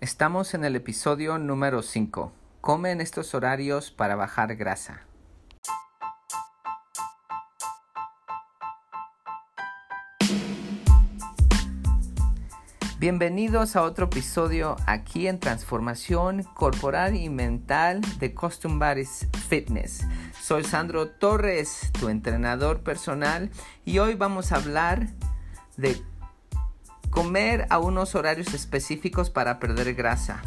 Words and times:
Estamos 0.00 0.54
en 0.54 0.64
el 0.64 0.76
episodio 0.76 1.36
número 1.36 1.82
5. 1.82 2.32
Come 2.62 2.90
en 2.90 3.02
estos 3.02 3.34
horarios 3.34 3.90
para 3.90 4.16
bajar 4.16 4.56
grasa. 4.56 5.02
Bienvenidos 12.98 13.76
a 13.76 13.82
otro 13.82 14.06
episodio 14.06 14.76
aquí 14.86 15.28
en 15.28 15.38
Transformación 15.38 16.44
Corporal 16.44 17.14
y 17.14 17.28
Mental 17.28 18.00
de 18.18 18.34
Custom 18.34 18.78
Bodies 18.78 19.28
Fitness. 19.50 20.06
Soy 20.40 20.64
Sandro 20.64 21.10
Torres, 21.10 21.90
tu 22.00 22.08
entrenador 22.08 22.80
personal, 22.80 23.50
y 23.84 23.98
hoy 23.98 24.14
vamos 24.14 24.50
a 24.52 24.56
hablar 24.56 25.08
de 25.76 26.02
comer 27.10 27.66
a 27.70 27.78
unos 27.78 28.14
horarios 28.14 28.54
específicos 28.54 29.30
para 29.30 29.58
perder 29.58 29.94
grasa. 29.94 30.42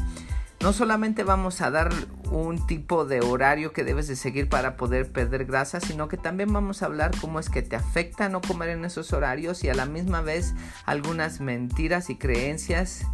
No 0.62 0.71
solamente 0.71 1.26
vamos 1.26 1.59
a 1.59 1.70
dar 1.71 1.91
un 2.31 2.66
tipo 2.66 3.04
de 3.04 3.20
horario 3.20 3.73
que 3.73 3.84
debes 3.84 4.08
de 4.08 4.16
seguir 4.16 4.48
para 4.48 4.77
poder 4.77 5.12
perder 5.12 5.44
grasa, 5.44 5.81
sino 5.81 6.07
que 6.07 6.16
también 6.16 6.54
vamos 6.54 6.81
a 6.81 6.85
hablar 6.85 7.12
cómo 7.20 7.40
es 7.41 7.49
que 7.49 7.62
te 7.62 7.76
afecta 7.76 8.30
no 8.30 8.40
comer 8.40 8.70
en 8.70 8.85
esos 8.85 9.12
horarios 9.12 9.66
y 9.66 9.70
a 9.70 9.73
la 9.73 9.85
misma 9.85 10.21
vez 10.21 10.54
algunas 10.85 11.41
mentiras 11.41 12.09
y 12.09 12.16
creencias 12.16 13.05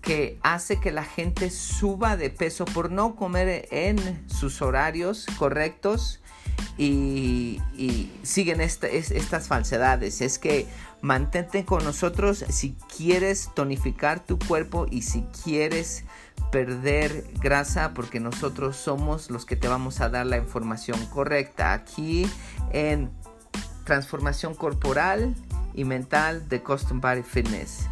que 0.00 0.38
hace 0.42 0.80
que 0.80 0.92
la 0.92 1.04
gente 1.04 1.50
suba 1.50 2.16
de 2.16 2.30
peso 2.30 2.64
por 2.64 2.90
no 2.90 3.16
comer 3.16 3.68
en 3.70 4.26
sus 4.26 4.62
horarios 4.62 5.26
correctos 5.38 6.20
y, 6.78 7.60
siguen 8.22 8.60
estas 8.60 9.48
falsedades. 9.48 10.20
Es 10.20 10.38
que 10.38 10.66
mantente 11.04 11.66
con 11.66 11.84
nosotros 11.84 12.46
si 12.48 12.78
quieres 12.96 13.50
tonificar 13.54 14.20
tu 14.20 14.38
cuerpo 14.38 14.86
y 14.90 15.02
si 15.02 15.20
quieres 15.44 16.04
perder 16.50 17.26
grasa 17.42 17.92
porque 17.92 18.20
nosotros 18.20 18.76
somos 18.76 19.30
los 19.30 19.44
que 19.44 19.54
te 19.54 19.68
vamos 19.68 20.00
a 20.00 20.08
dar 20.08 20.24
la 20.24 20.38
información 20.38 20.98
correcta 21.06 21.74
aquí 21.74 22.26
en 22.72 23.10
transformación 23.84 24.54
corporal 24.54 25.34
y 25.74 25.84
mental 25.84 26.48
de 26.48 26.62
Custom 26.62 27.02
Body 27.02 27.22
Fitness. 27.22 27.86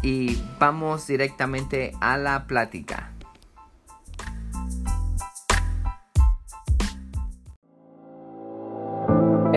Y 0.00 0.42
vamos 0.58 1.06
directamente 1.06 1.92
a 2.00 2.16
la 2.16 2.46
plática. 2.46 3.15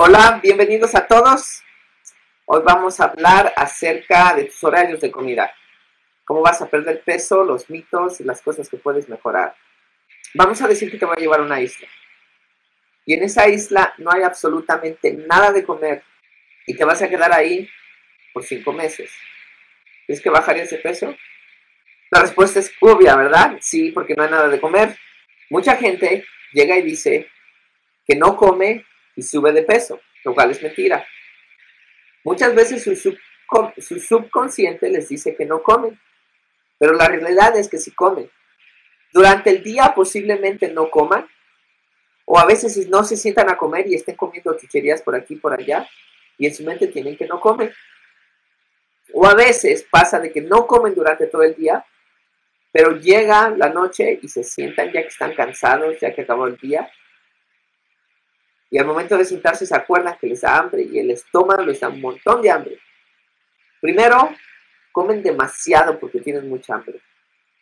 Hola, 0.00 0.38
bienvenidos 0.40 0.94
a 0.94 1.08
todos. 1.08 1.64
Hoy 2.46 2.62
vamos 2.64 3.00
a 3.00 3.06
hablar 3.06 3.52
acerca 3.56 4.32
de 4.32 4.44
tus 4.44 4.62
horarios 4.62 5.00
de 5.00 5.10
comida. 5.10 5.52
Cómo 6.24 6.40
vas 6.40 6.62
a 6.62 6.70
perder 6.70 7.02
peso, 7.02 7.42
los 7.42 7.68
mitos 7.68 8.20
y 8.20 8.24
las 8.24 8.40
cosas 8.40 8.68
que 8.68 8.76
puedes 8.76 9.08
mejorar. 9.08 9.56
Vamos 10.34 10.62
a 10.62 10.68
decir 10.68 10.88
que 10.88 10.98
te 10.98 11.04
voy 11.04 11.16
a 11.18 11.20
llevar 11.20 11.40
a 11.40 11.42
una 11.42 11.60
isla. 11.60 11.88
Y 13.06 13.14
en 13.14 13.24
esa 13.24 13.48
isla 13.48 13.92
no 13.98 14.12
hay 14.12 14.22
absolutamente 14.22 15.14
nada 15.14 15.50
de 15.50 15.64
comer. 15.64 16.04
Y 16.64 16.76
te 16.76 16.84
vas 16.84 17.02
a 17.02 17.08
quedar 17.08 17.32
ahí 17.32 17.68
por 18.32 18.44
cinco 18.44 18.72
meses. 18.72 19.10
¿Tienes 20.06 20.22
que 20.22 20.30
bajar 20.30 20.58
ese 20.58 20.78
peso? 20.78 21.12
La 22.12 22.20
respuesta 22.20 22.60
es 22.60 22.72
obvia, 22.80 23.16
¿verdad? 23.16 23.58
Sí, 23.60 23.90
porque 23.90 24.14
no 24.14 24.22
hay 24.22 24.30
nada 24.30 24.46
de 24.46 24.60
comer. 24.60 24.96
Mucha 25.50 25.74
gente 25.74 26.24
llega 26.52 26.76
y 26.76 26.82
dice 26.82 27.28
que 28.06 28.14
no 28.14 28.36
come 28.36 28.86
y 29.18 29.22
sube 29.22 29.50
de 29.50 29.64
peso, 29.64 30.00
lo 30.24 30.32
cual 30.32 30.52
es 30.52 30.62
mentira. 30.62 31.04
Muchas 32.22 32.54
veces 32.54 32.84
su, 32.84 34.00
subconsciente 34.00 34.88
les 34.88 35.08
dice 35.08 35.34
que 35.34 35.44
no 35.44 35.60
comen, 35.60 35.98
pero 36.78 36.92
la 36.92 37.08
realidad 37.08 37.56
es 37.56 37.68
que 37.68 37.78
sí 37.78 37.90
comen. 37.90 38.30
Durante 39.12 39.50
el 39.50 39.64
día 39.64 39.92
posiblemente 39.92 40.68
no 40.68 40.88
coman, 40.88 41.28
o 42.26 42.38
a 42.38 42.46
veces 42.46 42.88
no 42.88 43.02
se 43.02 43.16
sientan 43.16 43.50
a 43.50 43.58
comer 43.58 43.88
y 43.88 43.96
estén 43.96 44.14
comiendo 44.14 44.56
chucherías 44.56 45.02
por 45.02 45.16
aquí 45.16 45.34
y 45.34 45.38
por 45.38 45.52
allá, 45.52 45.88
y 46.36 46.46
en 46.46 46.54
su 46.54 46.62
mente 46.62 46.86
tienen 46.86 47.16
que 47.16 47.26
no 47.26 47.40
comen. 47.40 47.72
O 49.14 49.26
a 49.26 49.34
veces 49.34 49.84
pasa 49.90 50.20
de 50.20 50.30
que 50.30 50.42
no 50.42 50.68
comen 50.68 50.94
durante 50.94 51.26
todo 51.26 51.42
el 51.42 51.56
día, 51.56 51.84
pero 52.70 52.92
llega 52.92 53.50
la 53.50 53.70
noche 53.70 54.20
y 54.22 54.28
se 54.28 54.44
sientan 54.44 54.92
ya 54.92 55.02
que 55.02 55.08
están 55.08 55.34
cansados, 55.34 55.98
ya 55.98 56.14
que 56.14 56.20
acabó 56.20 56.46
el 56.46 56.56
día, 56.58 56.88
y 58.70 58.78
al 58.78 58.86
momento 58.86 59.16
de 59.16 59.24
sentarse 59.24 59.66
se 59.66 59.74
acuerdan 59.74 60.18
que 60.20 60.26
les 60.26 60.42
da 60.42 60.58
hambre 60.58 60.82
y 60.82 60.98
el 60.98 61.10
estómago 61.10 61.62
les 61.62 61.80
da 61.80 61.88
un 61.88 62.00
montón 62.00 62.42
de 62.42 62.50
hambre. 62.50 62.78
Primero, 63.80 64.30
comen 64.92 65.22
demasiado 65.22 65.98
porque 65.98 66.20
tienen 66.20 66.48
mucha 66.48 66.74
hambre. 66.74 67.00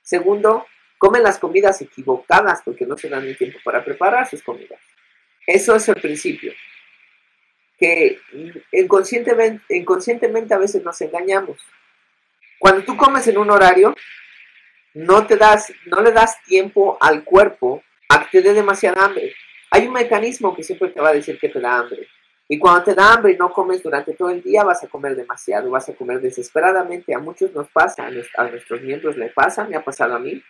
Segundo, 0.02 0.66
comen 0.98 1.22
las 1.22 1.38
comidas 1.38 1.80
equivocadas 1.80 2.62
porque 2.64 2.86
no 2.86 2.96
se 2.96 3.08
dan 3.08 3.24
el 3.24 3.36
tiempo 3.36 3.58
para 3.64 3.84
preparar 3.84 4.28
sus 4.28 4.42
comidas. 4.42 4.80
Eso 5.46 5.76
es 5.76 5.88
el 5.88 6.00
principio. 6.00 6.52
Que 7.78 8.18
inconscientemente, 8.72 10.54
a 10.54 10.58
veces 10.58 10.82
nos 10.82 11.00
engañamos. 11.00 11.58
Cuando 12.58 12.82
tú 12.84 12.96
comes 12.96 13.28
en 13.28 13.38
un 13.38 13.50
horario, 13.50 13.94
no, 14.94 15.26
te 15.26 15.36
das, 15.36 15.72
no 15.84 16.00
le 16.00 16.10
das 16.10 16.42
tiempo 16.44 16.96
al 17.00 17.22
cuerpo 17.22 17.82
a 18.08 18.24
que 18.24 18.40
te 18.40 18.48
dé 18.48 18.54
demasiada 18.54 19.04
hambre. 19.04 19.34
Hay 19.70 19.86
un 19.86 19.92
mecanismo 19.92 20.54
que 20.54 20.62
siempre 20.62 20.90
te 20.90 21.00
va 21.00 21.10
a 21.10 21.14
decir 21.14 21.38
que 21.38 21.48
te 21.48 21.60
da 21.60 21.78
hambre. 21.78 22.08
Y 22.48 22.58
cuando 22.58 22.84
te 22.84 22.94
da 22.94 23.12
hambre 23.12 23.32
y 23.32 23.36
no 23.36 23.52
comes 23.52 23.82
durante 23.82 24.14
todo 24.14 24.30
el 24.30 24.42
día, 24.42 24.62
vas 24.62 24.82
a 24.84 24.88
comer 24.88 25.16
demasiado, 25.16 25.70
vas 25.70 25.88
a 25.88 25.94
comer 25.94 26.20
desesperadamente. 26.20 27.12
A 27.14 27.18
muchos 27.18 27.52
nos 27.52 27.68
pasa, 27.68 28.06
a 28.06 28.10
nuestros 28.48 28.80
miembros 28.82 29.16
le 29.16 29.28
pasa, 29.30 29.64
me 29.64 29.76
ha 29.76 29.84
pasado 29.84 30.14
a 30.14 30.18
mí. 30.20 30.42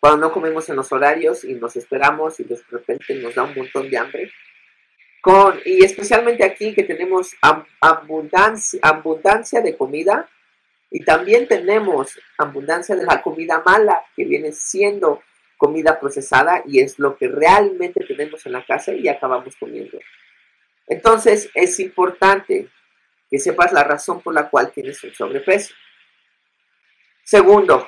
Cuando 0.00 0.26
no 0.26 0.32
comemos 0.32 0.68
en 0.68 0.76
los 0.76 0.90
horarios 0.90 1.44
y 1.44 1.54
nos 1.54 1.76
esperamos 1.76 2.40
y 2.40 2.44
de 2.44 2.58
repente 2.70 3.14
nos 3.16 3.34
da 3.34 3.44
un 3.44 3.54
montón 3.54 3.88
de 3.88 3.98
hambre. 3.98 4.32
Con, 5.20 5.60
y 5.64 5.84
especialmente 5.84 6.42
aquí 6.42 6.74
que 6.74 6.82
tenemos 6.82 7.32
abundancia, 7.80 8.80
abundancia 8.82 9.60
de 9.60 9.76
comida 9.76 10.28
y 10.90 11.04
también 11.04 11.46
tenemos 11.46 12.18
abundancia 12.38 12.96
de 12.96 13.04
la 13.04 13.22
comida 13.22 13.62
mala 13.64 14.02
que 14.16 14.24
viene 14.24 14.52
siendo 14.52 15.22
comida 15.60 16.00
procesada 16.00 16.62
y 16.66 16.80
es 16.80 16.98
lo 16.98 17.18
que 17.18 17.28
realmente 17.28 18.02
tenemos 18.04 18.46
en 18.46 18.52
la 18.52 18.64
casa 18.64 18.94
y 18.94 19.06
acabamos 19.08 19.54
comiendo. 19.56 19.98
Entonces 20.86 21.50
es 21.54 21.78
importante 21.80 22.68
que 23.30 23.38
sepas 23.38 23.70
la 23.70 23.84
razón 23.84 24.22
por 24.22 24.32
la 24.32 24.48
cual 24.48 24.72
tienes 24.72 25.04
un 25.04 25.12
sobrepeso. 25.12 25.74
Segundo, 27.22 27.86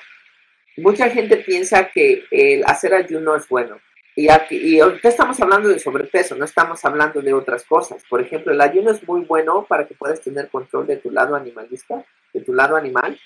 mucha 0.76 1.08
gente 1.08 1.38
piensa 1.38 1.88
que 1.88 2.24
el 2.30 2.62
hacer 2.66 2.92
ayuno 2.92 3.34
es 3.34 3.48
bueno. 3.48 3.80
Y, 4.14 4.28
aquí, 4.28 4.58
y 4.58 4.78
ahorita 4.78 5.08
estamos 5.08 5.40
hablando 5.40 5.70
de 5.70 5.78
sobrepeso, 5.78 6.36
no 6.36 6.44
estamos 6.44 6.84
hablando 6.84 7.22
de 7.22 7.32
otras 7.32 7.64
cosas. 7.64 8.04
Por 8.06 8.20
ejemplo, 8.20 8.52
el 8.52 8.60
ayuno 8.60 8.90
es 8.90 9.02
muy 9.08 9.22
bueno 9.22 9.64
para 9.66 9.86
que 9.86 9.94
puedas 9.94 10.20
tener 10.20 10.50
control 10.50 10.86
de 10.86 10.98
tu 10.98 11.10
lado 11.10 11.34
animalista, 11.34 12.04
de 12.34 12.42
tu 12.42 12.52
lado 12.52 12.76
animal. 12.76 13.18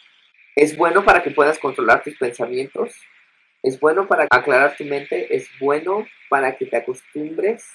Es 0.54 0.76
bueno 0.76 1.04
para 1.04 1.25
que 1.25 1.32
puedas 1.32 1.58
controlar 1.58 2.04
tus 2.04 2.16
pensamientos, 2.16 2.94
es 3.66 3.80
bueno 3.80 4.06
para 4.06 4.28
aclarar 4.30 4.76
tu 4.76 4.84
mente, 4.84 5.34
es 5.34 5.48
bueno 5.58 6.06
para 6.28 6.56
que 6.56 6.66
te 6.66 6.76
acostumbres 6.76 7.68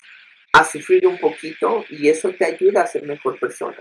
a 0.53 0.63
sufrir 0.63 1.05
un 1.05 1.17
poquito 1.17 1.83
y 1.89 2.07
eso 2.07 2.29
te 2.29 2.45
ayuda 2.45 2.83
a 2.83 2.87
ser 2.87 3.03
mejor 3.03 3.37
persona. 3.37 3.77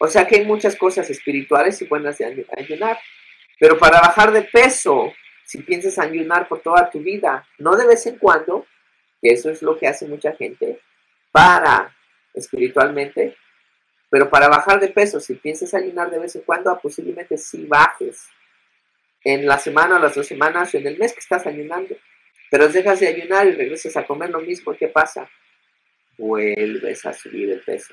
O 0.00 0.08
sea 0.08 0.26
que 0.26 0.36
hay 0.36 0.44
muchas 0.44 0.74
cosas 0.74 1.08
espirituales 1.08 1.80
y 1.80 1.86
buenas 1.86 2.18
de 2.18 2.44
ayunar. 2.56 2.98
Pero 3.60 3.78
para 3.78 4.00
bajar 4.00 4.32
de 4.32 4.42
peso, 4.42 5.12
si 5.44 5.62
piensas 5.62 6.00
ayunar 6.00 6.48
por 6.48 6.62
toda 6.62 6.90
tu 6.90 6.98
vida, 6.98 7.46
no 7.58 7.76
de 7.76 7.86
vez 7.86 8.04
en 8.06 8.18
cuando, 8.18 8.66
que 9.22 9.30
eso 9.30 9.48
es 9.48 9.62
lo 9.62 9.78
que 9.78 9.86
hace 9.86 10.04
mucha 10.08 10.32
gente, 10.32 10.80
para 11.30 11.94
espiritualmente, 12.34 13.36
pero 14.10 14.28
para 14.28 14.48
bajar 14.48 14.80
de 14.80 14.88
peso, 14.88 15.20
si 15.20 15.34
piensas 15.34 15.74
ayunar 15.74 16.10
de 16.10 16.18
vez 16.18 16.34
en 16.34 16.42
cuando, 16.42 16.76
posiblemente 16.80 17.38
sí 17.38 17.66
bajes 17.66 18.30
en 19.26 19.44
la 19.44 19.58
semana, 19.58 19.98
las 19.98 20.14
dos 20.14 20.28
semanas, 20.28 20.72
o 20.72 20.78
en 20.78 20.86
el 20.86 20.98
mes 20.98 21.12
que 21.12 21.18
estás 21.18 21.44
ayunando. 21.48 21.96
Pero 22.48 22.68
dejas 22.68 23.00
de 23.00 23.08
ayunar 23.08 23.48
y 23.48 23.52
regresas 23.52 23.96
a 23.96 24.06
comer 24.06 24.30
lo 24.30 24.40
mismo, 24.40 24.72
¿qué 24.76 24.86
pasa? 24.86 25.28
Vuelves 26.16 27.04
a 27.04 27.12
subir 27.12 27.50
el 27.50 27.60
peso. 27.60 27.92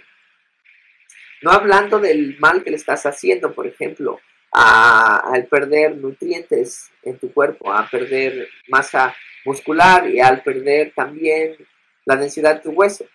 No 1.42 1.50
hablando 1.50 2.00
del 2.00 2.38
mal 2.38 2.64
que 2.64 2.70
le 2.70 2.76
estás 2.76 3.08
haciendo, 3.08 3.52
por 3.52 3.66
ejemplo, 3.66 4.20
al 4.52 5.48
perder 5.48 5.98
nutrientes 5.98 6.92
en 7.02 7.18
tu 7.18 7.34
cuerpo, 7.34 7.74
a 7.74 7.90
perder 7.90 8.48
masa 8.68 9.16
muscular 9.44 10.08
y 10.08 10.20
al 10.20 10.44
perder 10.44 10.94
también 10.96 11.58
la 12.06 12.16
densidad 12.16 12.58
de 12.58 12.62
tu 12.62 12.70
hueso. 12.74 13.06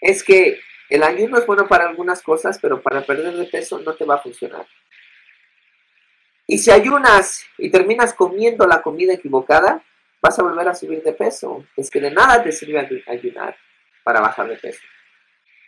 Es 0.00 0.24
que 0.24 0.58
el 0.88 1.02
ayuno 1.02 1.36
es 1.36 1.44
bueno 1.44 1.68
para 1.68 1.86
algunas 1.86 2.22
cosas, 2.22 2.58
pero 2.58 2.80
para 2.80 3.02
perder 3.02 3.34
de 3.34 3.44
peso 3.44 3.80
no 3.80 3.94
te 3.94 4.06
va 4.06 4.14
a 4.14 4.22
funcionar. 4.22 4.66
Y 6.52 6.58
si 6.58 6.72
ayunas 6.72 7.46
y 7.58 7.70
terminas 7.70 8.12
comiendo 8.12 8.66
la 8.66 8.82
comida 8.82 9.12
equivocada, 9.12 9.84
vas 10.20 10.36
a 10.36 10.42
volver 10.42 10.66
a 10.66 10.74
subir 10.74 11.00
de 11.00 11.12
peso. 11.12 11.64
Es 11.76 11.88
que 11.88 12.00
de 12.00 12.10
nada 12.10 12.42
te 12.42 12.50
sirve 12.50 13.04
ayunar 13.06 13.56
para 14.02 14.20
bajar 14.20 14.48
de 14.48 14.56
peso. 14.56 14.80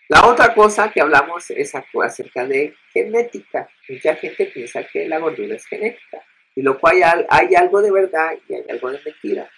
La 0.08 0.26
otra 0.26 0.52
cosa 0.52 0.90
que 0.90 1.00
hablamos 1.00 1.48
es 1.52 1.72
acerca 1.72 2.44
de 2.46 2.74
genética. 2.92 3.68
Mucha 3.88 4.16
gente 4.16 4.46
piensa 4.46 4.82
que 4.82 5.06
la 5.06 5.20
gordura 5.20 5.54
es 5.54 5.64
genética, 5.66 6.20
y 6.56 6.62
lo 6.62 6.80
cual 6.80 7.26
hay, 7.30 7.54
algo 7.54 7.80
de 7.80 7.92
verdad 7.92 8.32
y 8.48 8.54
hay 8.54 8.64
algo 8.68 8.90
de 8.90 9.00
mentira. 9.04 9.48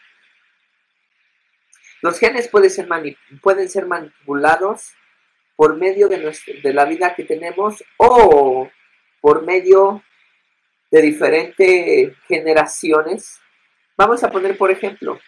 Los 2.03 2.19
genes 2.19 2.49
pueden 2.49 2.69
ser, 3.71 3.87
manipulados 3.87 4.93
por 5.57 5.79
medio 5.79 6.09
de, 6.09 6.37
de 6.63 6.73
la 6.75 6.85
vida 6.85 7.15
que 7.15 7.25
tenemos 7.25 7.83
o 7.97 8.69
por 9.23 9.43
medio 9.47 10.03
de 10.95 11.03
diferentes 11.03 12.17
generaciones. 12.29 13.41
Vamos 13.97 14.23
a 14.23 14.31
poner, 14.31 14.57
por 14.57 14.71
ejemplo, 14.71 15.19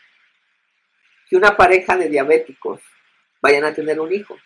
que 1.29 1.35
una 1.35 1.57
pareja 1.57 1.97
de 1.97 2.09
diabéticos 2.09 2.81
vayan 3.43 3.65
a 3.65 3.75
tener 3.75 3.99
un 3.99 4.13
hijo. 4.13 4.37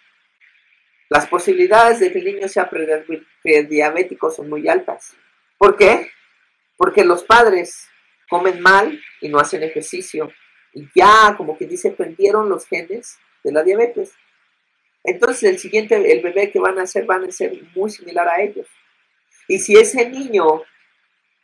Las 1.11 1.27
posibilidades 1.27 2.01
de 2.01 2.11
que 2.11 2.21
el 2.21 2.25
niño 2.25 2.49
sea 2.49 2.71
prediabético 2.71 4.31
son 4.31 4.49
muy 4.49 4.67
altas. 4.67 5.15
¿Por 5.59 5.77
qué? 5.77 6.11
Porque 6.79 7.05
los 7.05 7.23
padres 7.23 7.87
comen 8.31 8.59
mal 8.63 8.99
y 9.21 9.29
no 9.29 9.41
hacen 9.41 9.63
ejercicio. 9.63 10.33
Y 10.73 10.89
ya, 10.95 11.35
como 11.37 11.59
que 11.59 11.67
dice, 11.67 11.91
prendieron 11.91 12.49
los 12.49 12.67
genes 12.67 13.19
de 13.45 13.53
la 13.53 13.63
diabetes. 13.63 14.15
Entonces 15.05 15.43
el 15.43 15.59
siguiente, 15.59 15.97
el 15.97 16.23
bebé 16.23 16.51
que 16.51 16.61
van 16.61 16.79
a 16.79 16.85
hacer, 16.85 17.05
van 17.05 17.25
a 17.25 17.31
ser 17.31 17.61
muy 17.77 17.91
similar 17.91 18.27
a 18.27 18.41
ellos. 18.41 18.69
Y 19.49 19.59
si 19.59 19.77
ese 19.77 20.09
niño 20.09 20.63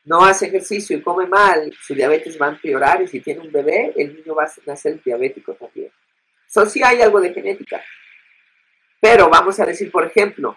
no 0.06 0.25
hace 0.25 0.47
ejercicio 0.47 0.97
y 0.97 1.03
come 1.03 1.26
mal, 1.26 1.73
su 1.82 1.93
diabetes 1.93 2.41
va 2.41 2.47
a 2.47 2.50
empeorar 2.50 3.03
y 3.03 3.08
si 3.08 3.20
tiene 3.20 3.41
un 3.41 3.50
bebé, 3.50 3.93
el 3.97 4.14
niño 4.14 4.37
va 4.37 4.44
a 4.44 4.53
nacer 4.64 5.03
diabético 5.03 5.55
también. 5.55 5.91
Eso 6.49 6.64
sí 6.67 6.81
hay 6.82 7.03
algo 7.03 7.20
de 7.20 7.35
genética. 7.35 7.82
Pero 9.00 9.29
vamos 9.29 9.58
a 9.58 9.67
decir, 9.67 9.91
por 9.91 10.06
ejemplo, 10.06 10.56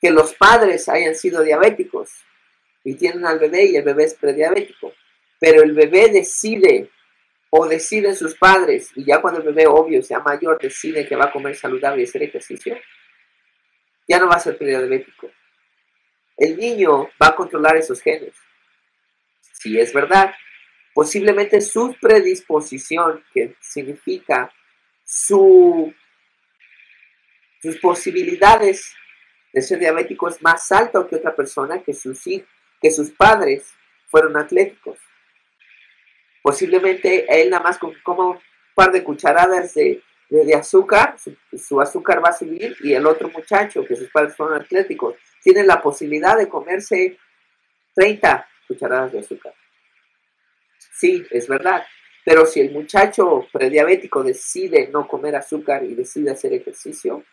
que 0.00 0.10
los 0.10 0.34
padres 0.34 0.88
hayan 0.88 1.16
sido 1.16 1.42
diabéticos 1.42 2.10
y 2.84 2.94
tienen 2.94 3.26
al 3.26 3.40
bebé 3.40 3.64
y 3.64 3.76
el 3.76 3.82
bebé 3.82 4.04
es 4.04 4.14
prediabético, 4.14 4.94
pero 5.40 5.62
el 5.62 5.72
bebé 5.72 6.08
decide 6.08 6.90
o 7.50 7.66
deciden 7.66 8.14
sus 8.14 8.36
padres 8.36 8.92
y 8.94 9.04
ya 9.04 9.20
cuando 9.20 9.40
el 9.40 9.46
bebé 9.46 9.66
obvio 9.66 10.00
sea 10.00 10.20
mayor 10.20 10.60
decide 10.60 11.08
que 11.08 11.16
va 11.16 11.24
a 11.24 11.32
comer 11.32 11.56
saludable 11.56 12.02
y 12.02 12.04
hacer 12.04 12.22
ejercicio, 12.22 12.78
ya 14.06 14.20
no 14.20 14.28
va 14.28 14.36
a 14.36 14.40
ser 14.40 14.56
prediabético. 14.56 15.28
El 16.36 16.56
niño 16.56 17.10
va 17.20 17.28
a 17.28 17.34
controlar 17.34 17.76
esos 17.76 18.00
genes. 18.00 18.34
Si 19.60 19.78
es 19.78 19.92
verdad, 19.92 20.34
posiblemente 20.94 21.60
su 21.60 21.94
predisposición, 22.00 23.22
que 23.32 23.54
significa 23.60 24.52
su 25.04 25.92
sus 27.60 27.78
posibilidades 27.78 28.94
de 29.52 29.62
ser 29.62 29.78
diabético 29.78 30.28
es 30.28 30.40
más 30.42 30.70
alto 30.72 31.06
que 31.06 31.16
otra 31.16 31.34
persona 31.34 31.82
que 31.82 31.92
sus, 31.92 32.22
que 32.80 32.90
sus 32.90 33.10
padres 33.10 33.74
fueron 34.06 34.36
atléticos. 34.36 34.98
Posiblemente 36.42 37.26
él 37.28 37.50
nada 37.50 37.62
más 37.62 37.78
como 38.02 38.30
un 38.30 38.38
par 38.74 38.92
de 38.92 39.04
cucharadas 39.04 39.74
de, 39.74 40.02
azúcar, 40.56 41.16
su, 41.52 41.80
azúcar 41.80 42.24
va 42.24 42.30
a 42.30 42.38
subir 42.38 42.76
y 42.80 42.94
el 42.94 43.06
otro 43.06 43.28
muchacho, 43.28 43.84
que 43.84 43.96
sus 43.96 44.08
padres 44.10 44.34
fueron 44.36 44.60
atléticos, 44.62 45.16
tiene 45.42 45.64
la 45.64 45.82
posibilidad 45.82 46.36
de 46.36 46.48
comerse 46.48 47.18
30 47.94 48.46
cucharadas 48.70 49.10
de 49.10 49.18
azúcar. 49.18 49.52
Sí, 50.92 51.26
es 51.30 51.48
verdad. 51.48 51.84
Pero 52.24 52.46
si 52.46 52.60
el 52.60 52.70
muchacho 52.70 53.48
prediabético 53.52 54.22
decide 54.22 54.88
no 54.92 55.08
comer 55.08 55.34
azúcar 55.34 55.82
y 55.82 55.94
decide 55.94 56.30
hacer 56.30 56.52
ejercicio, 56.52 57.24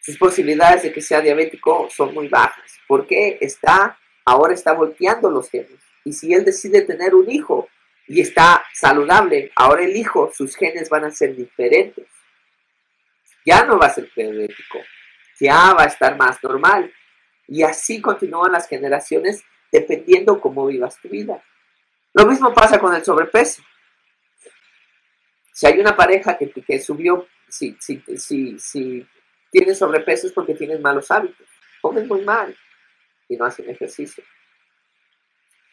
sus 0.00 0.16
posibilidades 0.16 0.84
de 0.84 0.92
que 0.92 1.02
sea 1.02 1.20
diabético 1.20 1.88
son 1.90 2.14
muy 2.14 2.28
bajas, 2.28 2.78
porque 2.88 3.36
está, 3.40 3.98
ahora 4.24 4.54
está 4.54 4.72
volteando 4.72 5.28
los 5.30 5.50
genes. 5.50 5.80
Y 6.04 6.12
si 6.14 6.32
él 6.32 6.44
decide 6.44 6.82
tener 6.82 7.14
un 7.14 7.30
hijo 7.30 7.68
y 8.06 8.22
está 8.22 8.64
saludable, 8.72 9.52
ahora 9.54 9.84
el 9.84 9.94
hijo, 9.94 10.32
sus 10.32 10.56
genes 10.56 10.88
van 10.88 11.04
a 11.04 11.10
ser 11.10 11.36
diferentes. 11.36 12.06
Ya 13.44 13.64
no 13.64 13.78
va 13.78 13.86
a 13.86 13.94
ser 13.94 14.08
diabético, 14.16 14.78
ya 15.38 15.74
va 15.74 15.82
a 15.82 15.86
estar 15.86 16.16
más 16.16 16.42
normal. 16.42 16.90
Y 17.48 17.64
así 17.64 18.00
continúan 18.00 18.52
las 18.52 18.68
generaciones 18.68 19.44
dependiendo 19.80 20.40
cómo 20.40 20.66
vivas 20.66 20.98
tu 21.00 21.08
vida. 21.08 21.42
Lo 22.14 22.24
mismo 22.26 22.52
pasa 22.54 22.78
con 22.78 22.94
el 22.94 23.04
sobrepeso. 23.04 23.62
Si 25.52 25.66
hay 25.66 25.78
una 25.78 25.94
pareja 25.94 26.36
que, 26.36 26.50
que 26.50 26.80
subió, 26.80 27.26
si, 27.48 27.76
si, 27.78 28.02
si, 28.16 28.58
si 28.58 29.06
sobrepeso 29.74 30.26
es 30.26 30.32
porque 30.32 30.54
tienes 30.54 30.80
malos 30.80 31.10
hábitos, 31.10 31.46
comen 31.80 32.08
muy 32.08 32.22
mal 32.22 32.56
y 33.28 33.36
no 33.36 33.44
hacen 33.44 33.68
ejercicio. 33.68 34.24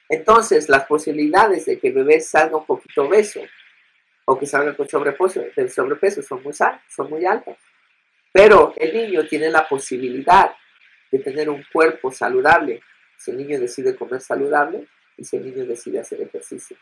Entonces, 0.09 0.69
las 0.69 0.85
posibilidades 0.85 1.65
de 1.65 1.79
que 1.79 1.87
el 1.87 1.93
bebé 1.93 2.19
salga 2.19 2.57
un 2.57 2.65
poquito 2.65 3.03
obeso 3.03 3.41
o 4.25 4.37
que 4.37 4.45
salga 4.45 4.75
con 4.75 4.87
sobrepeso, 4.87 5.43
del 5.55 5.69
sobrepeso 5.69 6.21
son 6.21 6.43
muy, 6.43 6.53
son 6.53 7.09
muy 7.09 7.25
altas. 7.25 7.57
Pero 8.31 8.73
el 8.77 8.93
niño 8.93 9.27
tiene 9.27 9.49
la 9.49 9.67
posibilidad 9.67 10.53
de 11.11 11.19
tener 11.19 11.49
un 11.49 11.63
cuerpo 11.71 12.11
saludable 12.11 12.81
si 13.23 13.31
el 13.31 13.37
niño 13.37 13.59
decide 13.59 13.95
comer 13.95 14.21
saludable 14.21 14.85
y 15.17 15.23
si 15.23 15.37
el 15.37 15.45
niño 15.45 15.65
decide 15.65 15.99
hacer 15.99 16.21
ejercicio. 16.21 16.75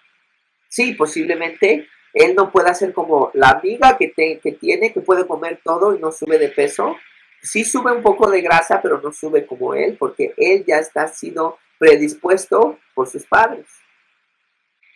Sí, 0.68 0.94
posiblemente 0.94 1.88
él 2.14 2.34
no 2.36 2.52
puede 2.52 2.70
hacer 2.70 2.94
como 2.94 3.30
la 3.34 3.50
amiga 3.50 3.98
que, 3.98 4.12
que 4.12 4.52
tiene, 4.54 4.92
que 4.92 5.02
puede 5.02 5.28
comer 5.28 5.60
todo 5.64 5.96
y 5.96 6.00
no 6.00 6.12
sube 6.12 6.40
de 6.40 6.50
peso. 6.50 6.98
Sí 7.42 7.64
sube 7.64 7.92
un 7.92 8.02
poco 8.02 8.30
de 8.30 8.42
grasa, 8.42 8.82
pero 8.82 9.00
no 9.02 9.12
sube 9.12 9.46
como 9.46 9.74
él, 9.76 9.98
porque 10.00 10.34
él 10.38 10.64
ya 10.66 10.78
está 10.78 11.08
sido 11.08 11.58
predispuesto 11.78 12.80
por 12.94 13.08
sus 13.08 13.26
padres. 13.26 13.66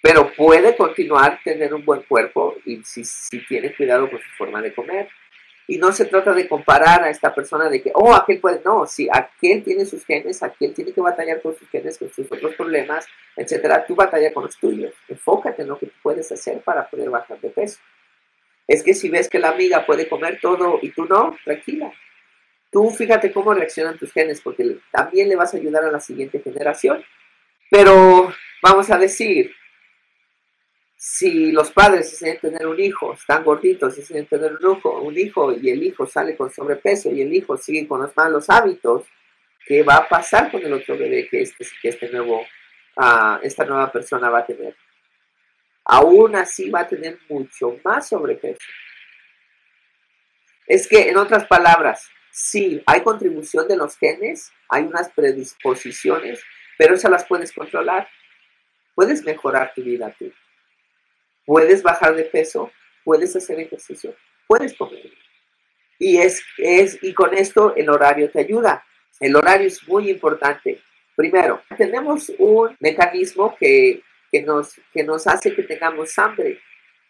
Pero 0.01 0.31
puede 0.35 0.75
continuar 0.75 1.39
tener 1.43 1.73
un 1.73 1.83
buen 1.85 2.03
cuerpo 2.03 2.55
y 2.65 2.83
si, 2.83 3.03
si 3.03 3.45
tiene 3.45 3.75
cuidado 3.75 4.09
con 4.09 4.19
su 4.19 4.29
forma 4.37 4.61
de 4.61 4.73
comer. 4.73 5.09
Y 5.67 5.77
no 5.77 5.91
se 5.91 6.05
trata 6.05 6.34
de 6.34 6.48
comparar 6.48 7.03
a 7.03 7.10
esta 7.10 7.34
persona 7.34 7.69
de 7.69 7.81
que, 7.81 7.91
oh, 7.95 8.13
aquel 8.13 8.39
puede, 8.39 8.62
no, 8.63 8.86
si 8.86 9.07
aquel 9.12 9.63
tiene 9.63 9.86
sus 9.86 10.05
genes, 10.05 10.43
aquel 10.43 10.74
tiene 10.74 10.91
que 10.91 11.01
batallar 11.01 11.41
con 11.41 11.57
sus 11.57 11.67
genes, 11.69 11.98
con 11.98 12.12
sus 12.12 12.31
otros 12.31 12.53
problemas, 12.55 13.07
etcétera, 13.36 13.86
tú 13.86 13.95
batalla 13.95 14.31
con 14.31 14.43
los 14.43 14.57
tuyos. 14.57 14.93
Enfócate 15.07 15.63
en 15.63 15.69
lo 15.69 15.79
que 15.79 15.89
puedes 16.03 16.31
hacer 16.31 16.62
para 16.62 16.88
poder 16.88 17.10
bajar 17.10 17.39
de 17.39 17.50
peso. 17.50 17.79
Es 18.67 18.84
que 18.84 18.93
si 18.93 19.10
ves 19.10 19.29
que 19.29 19.39
la 19.39 19.50
amiga 19.50 19.86
puede 19.86 20.07
comer 20.07 20.39
todo 20.41 20.79
y 20.81 20.89
tú 20.89 21.05
no, 21.05 21.36
tranquila. 21.43 21.91
Tú 22.72 22.89
fíjate 22.91 23.31
cómo 23.31 23.53
reaccionan 23.53 23.98
tus 23.98 24.12
genes, 24.12 24.41
porque 24.41 24.77
también 24.91 25.29
le 25.29 25.36
vas 25.36 25.53
a 25.53 25.57
ayudar 25.57 25.86
a 25.86 25.91
la 25.91 26.00
siguiente 26.00 26.41
generación. 26.41 27.03
Pero 27.72 28.34
vamos 28.62 28.91
a 28.91 28.98
decir, 28.98 29.51
si 30.95 31.51
los 31.51 31.71
padres 31.71 32.11
deciden 32.11 32.39
tener 32.39 32.65
un 32.65 32.79
hijo, 32.79 33.13
están 33.13 33.43
gorditos, 33.43 33.95
deciden 33.95 34.25
tener 34.27 34.53
un 34.53 35.17
hijo, 35.17 35.53
y 35.53 35.69
el 35.69 35.83
hijo 35.83 36.05
sale 36.05 36.35
con 36.35 36.49
sobrepeso 36.49 37.11
y 37.11 37.21
el 37.21 37.33
hijo 37.33 37.57
sigue 37.57 37.87
con 37.87 38.01
los 38.01 38.15
malos 38.15 38.49
hábitos, 38.49 39.03
¿qué 39.65 39.83
va 39.83 39.97
a 39.97 40.07
pasar 40.07 40.49
con 40.49 40.63
el 40.63 40.73
otro 40.73 40.97
bebé 40.97 41.27
que 41.27 41.41
este, 41.41 41.65
que 41.81 41.89
este 41.89 42.09
nuevo, 42.09 42.41
uh, 42.97 43.37
esta 43.43 43.65
nueva 43.65 43.91
persona 43.91 44.29
va 44.29 44.39
a 44.39 44.45
tener? 44.45 44.75
Aún 45.83 46.35
así 46.35 46.69
va 46.69 46.81
a 46.81 46.87
tener 46.87 47.19
mucho 47.29 47.77
más 47.83 48.07
sobrepeso. 48.07 48.65
Es 50.65 50.87
que, 50.87 51.09
en 51.09 51.17
otras 51.17 51.45
palabras, 51.45 52.09
sí, 52.31 52.81
hay 52.87 53.01
contribución 53.01 53.67
de 53.67 53.77
los 53.77 53.95
genes, 53.97 54.51
hay 54.69 54.83
unas 54.83 55.11
predisposiciones, 55.11 56.41
pero 56.77 56.95
esas 56.95 57.11
las 57.11 57.25
puedes 57.25 57.51
controlar. 57.51 58.07
Puedes 58.95 59.23
mejorar 59.23 59.73
tu 59.75 59.83
vida 59.83 60.15
tú. 60.17 60.31
Puedes 61.45 61.83
bajar 61.83 62.15
de 62.15 62.23
peso, 62.23 62.71
puedes 63.03 63.35
hacer 63.35 63.59
ejercicio, 63.59 64.15
puedes 64.47 64.73
comer. 64.75 65.11
Y, 65.99 66.17
es, 66.17 66.43
es, 66.57 66.99
y 67.01 67.13
con 67.13 67.33
esto 67.33 67.73
el 67.75 67.89
horario 67.89 68.29
te 68.29 68.39
ayuda. 68.39 68.83
El 69.19 69.35
horario 69.35 69.67
es 69.67 69.87
muy 69.87 70.09
importante. 70.09 70.81
Primero, 71.15 71.61
tenemos 71.77 72.31
un 72.37 72.75
mecanismo 72.79 73.55
que, 73.57 74.01
que, 74.31 74.41
nos, 74.41 74.75
que 74.91 75.03
nos 75.03 75.27
hace 75.27 75.55
que 75.55 75.63
tengamos 75.63 76.17
hambre, 76.19 76.59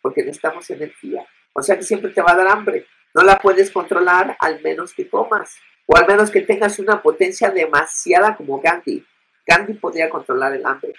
porque 0.01 0.21
necesitamos 0.21 0.69
energía. 0.69 1.25
O 1.53 1.63
sea 1.63 1.77
que 1.77 1.83
siempre 1.83 2.11
te 2.11 2.21
va 2.21 2.33
a 2.33 2.35
dar 2.35 2.47
hambre. 2.47 2.85
No 3.13 3.23
la 3.23 3.39
puedes 3.39 3.71
controlar 3.71 4.35
al 4.39 4.61
menos 4.61 4.93
que 4.93 5.09
comas, 5.09 5.57
o 5.87 5.95
al 5.97 6.05
menos 6.05 6.29
que 6.29 6.41
tengas 6.41 6.77
una 6.79 7.01
potencia 7.01 7.49
demasiada 7.49 8.35
como 8.35 8.59
Gandhi. 8.59 9.03
Gandhi 9.47 9.73
podía 9.73 10.09
controlar 10.09 10.53
el 10.53 10.65
hambre. 10.65 10.93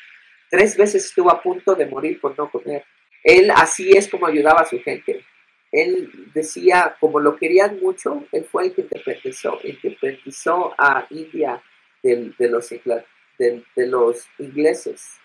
Tres 0.51 0.77
veces 0.77 1.05
estuvo 1.05 1.31
a 1.31 1.43
punto 1.43 1.75
de 1.75 1.87
morir 1.87 2.21
por 2.21 2.37
no 2.39 2.51
comer. 2.51 2.85
Él 3.27 3.51
así 3.51 3.91
es 3.91 4.09
como 4.09 4.29
ayudaba 4.29 4.61
a 4.61 4.67
su 4.67 4.81
gente. 4.81 5.25
Él 5.73 6.31
decía, 6.33 6.97
como 7.01 7.19
lo 7.19 7.35
querían 7.37 7.81
mucho, 7.81 8.25
él 8.31 8.45
fue 8.45 8.67
el 8.67 8.73
que 8.73 8.83
independizó, 9.65 10.73
a 10.79 11.09
India 11.11 11.61
de, 12.05 12.33
los, 13.89 14.29
ingleses 14.39 15.19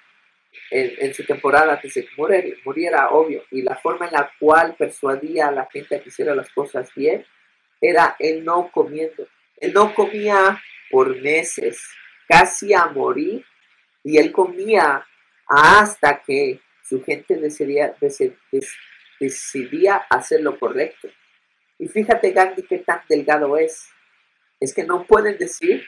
en, 0.72 1.14
su 1.14 1.24
temporada 1.26 1.74
antes 1.74 1.94
de 1.94 2.06
que 2.08 2.58
muriera, 2.66 3.10
obvio. 3.10 3.44
Y 3.52 3.62
la 3.62 3.76
forma 3.76 4.08
en 4.08 4.14
la 4.14 4.32
cual 4.40 4.74
persuadía 4.76 5.50
a 5.50 5.52
la 5.52 5.68
gente 5.72 5.96
a 5.96 6.02
que 6.02 6.10
hiciera 6.10 6.34
las 6.34 6.50
cosas 6.50 6.90
bien 6.96 7.24
era 7.80 8.16
él 8.18 8.44
no 8.44 8.72
comiendo. 8.72 9.28
Él 9.58 9.74
no 9.74 9.94
comía 9.94 10.60
por 10.90 11.22
meses, 11.22 11.88
casi 12.28 12.74
a 12.74 12.88
morir, 12.88 13.46
y 14.04 14.18
él 14.18 14.32
comía 14.32 15.06
hasta 15.46 16.24
que 16.24 16.60
su 16.92 17.02
gente 17.02 17.38
decidía, 17.38 17.96
decidía 19.18 19.96
hacer 20.10 20.42
lo 20.42 20.60
correcto. 20.60 21.08
Y 21.80 21.88
fíjate, 21.88 22.32
Gandhi, 22.32 22.64
qué 22.64 22.80
tan 22.80 23.02
delgado 23.08 23.56
es. 23.58 23.88
Es 24.60 24.74
que 24.74 24.84
no 24.84 25.06
pueden 25.06 25.38
decir, 25.38 25.86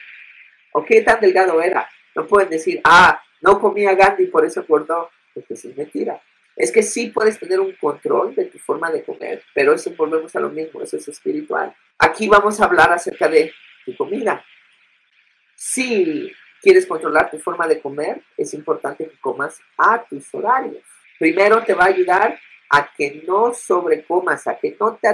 o 0.72 0.82
qué 0.82 1.02
tan 1.02 1.20
delgado 1.20 1.60
era. 1.60 1.86
No 2.16 2.26
pueden 2.26 2.48
decir, 2.48 2.80
ah, 2.84 3.22
no 3.42 3.60
comía 3.60 3.94
Gandhi, 3.94 4.28
por 4.28 4.46
eso 4.46 4.60
acordó. 4.60 5.10
Porque 5.34 5.52
es 5.52 5.76
mentira. 5.76 6.22
Es 6.56 6.72
que 6.72 6.82
sí 6.82 7.10
puedes 7.10 7.38
tener 7.38 7.60
un 7.60 7.72
control 7.72 8.34
de 8.34 8.46
tu 8.46 8.58
forma 8.58 8.90
de 8.90 9.04
comer, 9.04 9.42
pero 9.54 9.74
eso 9.74 9.92
volvemos 9.94 10.34
a 10.34 10.40
lo 10.40 10.48
mismo, 10.48 10.80
eso 10.80 10.96
es 10.96 11.06
espiritual. 11.08 11.74
Aquí 11.98 12.28
vamos 12.28 12.60
a 12.60 12.64
hablar 12.64 12.90
acerca 12.92 13.28
de 13.28 13.52
tu 13.84 13.94
comida. 13.94 14.42
Si 15.54 16.32
quieres 16.64 16.86
controlar 16.86 17.30
tu 17.30 17.38
forma 17.38 17.68
de 17.68 17.80
comer, 17.80 18.22
es 18.38 18.54
importante 18.54 19.06
que 19.06 19.20
comas 19.20 19.60
a 19.76 20.02
tus 20.02 20.34
horarios. 20.34 20.82
Primero 21.18 21.62
te 21.62 21.74
va 21.74 21.84
a 21.84 21.88
ayudar 21.88 22.40
a 22.70 22.90
que 22.96 23.22
no 23.26 23.52
sobrecomas, 23.52 24.46
a 24.46 24.56
que 24.58 24.74
no 24.80 24.96
te 24.96 25.08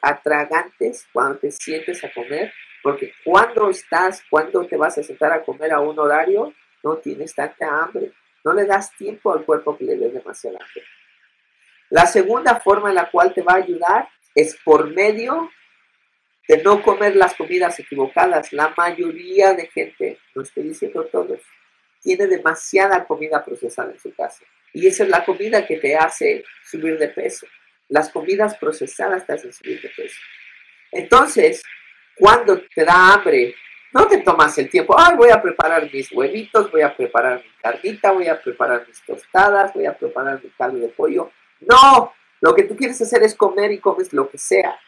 atragantes 0.00 1.06
cuando 1.12 1.38
te 1.38 1.52
sientes 1.52 2.02
a 2.02 2.12
comer, 2.12 2.52
porque 2.82 3.12
cuando 3.22 3.68
estás, 3.68 4.22
cuando 4.30 4.66
te 4.66 4.76
vas 4.76 4.96
a 4.96 5.02
sentar 5.02 5.32
a 5.32 5.42
comer 5.42 5.72
a 5.72 5.80
un 5.80 5.98
horario, 5.98 6.54
no 6.82 6.96
tienes 6.96 7.34
tanta 7.34 7.68
hambre, 7.68 8.12
no 8.42 8.54
le 8.54 8.64
das 8.64 8.90
tiempo 8.96 9.32
al 9.32 9.44
cuerpo 9.44 9.76
que 9.76 9.84
le 9.84 9.96
dé 9.96 10.10
demasiada 10.10 10.58
hambre. 10.58 10.84
La 11.90 12.06
segunda 12.06 12.60
forma 12.60 12.88
en 12.88 12.96
la 12.96 13.10
cual 13.10 13.32
te 13.34 13.42
va 13.42 13.52
a 13.52 13.62
ayudar 13.62 14.08
es 14.34 14.56
por 14.64 14.88
medio 14.88 15.50
de 16.48 16.62
no 16.62 16.82
comer 16.82 17.16
las 17.16 17.34
comidas 17.34 17.78
equivocadas. 17.80 18.52
La 18.52 18.74
mayoría 18.76 19.54
de 19.54 19.66
gente, 19.68 20.18
no 20.34 20.42
estoy 20.42 20.64
diciendo 20.64 21.04
todos, 21.06 21.40
tiene 22.02 22.26
demasiada 22.26 23.04
comida 23.06 23.44
procesada 23.44 23.92
en 23.92 23.98
su 23.98 24.14
casa. 24.14 24.44
Y 24.72 24.86
esa 24.86 25.04
es 25.04 25.08
la 25.08 25.24
comida 25.24 25.66
que 25.66 25.76
te 25.76 25.96
hace 25.96 26.44
subir 26.64 26.98
de 26.98 27.08
peso. 27.08 27.46
Las 27.88 28.10
comidas 28.10 28.56
procesadas 28.56 29.26
te 29.26 29.32
hacen 29.32 29.52
subir 29.52 29.80
de 29.80 29.88
peso. 29.88 30.20
Entonces, 30.90 31.62
cuando 32.16 32.60
te 32.74 32.84
da 32.84 33.14
hambre, 33.14 33.54
no 33.92 34.06
te 34.06 34.18
tomas 34.18 34.56
el 34.58 34.68
tiempo, 34.68 34.94
ay, 34.98 35.16
voy 35.16 35.30
a 35.30 35.40
preparar 35.40 35.88
mis 35.92 36.10
huevitos, 36.12 36.70
voy 36.70 36.82
a 36.82 36.94
preparar 36.94 37.42
mi 37.42 37.50
carnita, 37.62 38.10
voy 38.10 38.26
a 38.26 38.40
preparar 38.40 38.86
mis 38.86 39.00
tostadas, 39.02 39.72
voy 39.72 39.86
a 39.86 39.96
preparar 39.96 40.42
mi 40.42 40.50
caldo 40.50 40.78
de 40.78 40.88
pollo. 40.88 41.30
No, 41.60 42.12
lo 42.40 42.54
que 42.54 42.64
tú 42.64 42.76
quieres 42.76 43.00
hacer 43.00 43.22
es 43.22 43.34
comer 43.34 43.72
y 43.72 43.78
comes 43.78 44.12
lo 44.12 44.28
que 44.28 44.38
sea 44.38 44.78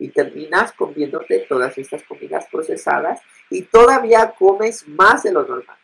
y 0.00 0.08
terminas 0.08 0.72
comiéndote 0.72 1.40
todas 1.40 1.76
estas 1.76 2.02
comidas 2.04 2.46
procesadas 2.50 3.20
y 3.50 3.62
todavía 3.62 4.32
comes 4.36 4.88
más 4.88 5.22
de 5.22 5.32
lo 5.32 5.46
normal. 5.46 5.76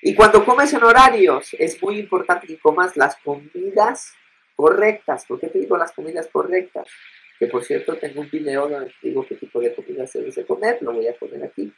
Y 0.00 0.14
cuando 0.14 0.44
comes 0.44 0.72
en 0.72 0.84
horarios, 0.84 1.52
es 1.58 1.82
muy 1.82 1.98
importante 1.98 2.46
que 2.46 2.58
comas 2.58 2.96
las 2.96 3.16
comidas 3.16 4.14
correctas. 4.54 5.26
¿Por 5.26 5.40
qué 5.40 5.48
te 5.48 5.58
digo 5.58 5.76
las 5.76 5.90
comidas 5.90 6.28
correctas? 6.32 6.86
Que 7.40 7.48
por 7.48 7.64
cierto, 7.64 7.96
tengo 7.96 8.20
un 8.20 8.30
video 8.30 8.68
donde 8.68 8.94
te 9.00 9.08
digo 9.08 9.26
qué 9.26 9.34
tipo 9.34 9.60
de 9.60 9.74
comidas 9.74 10.12
se 10.12 10.22
debe 10.22 10.46
comer, 10.46 10.78
lo 10.80 10.92
voy 10.92 11.08
a 11.08 11.14
poner 11.14 11.42
aquí. 11.42 11.74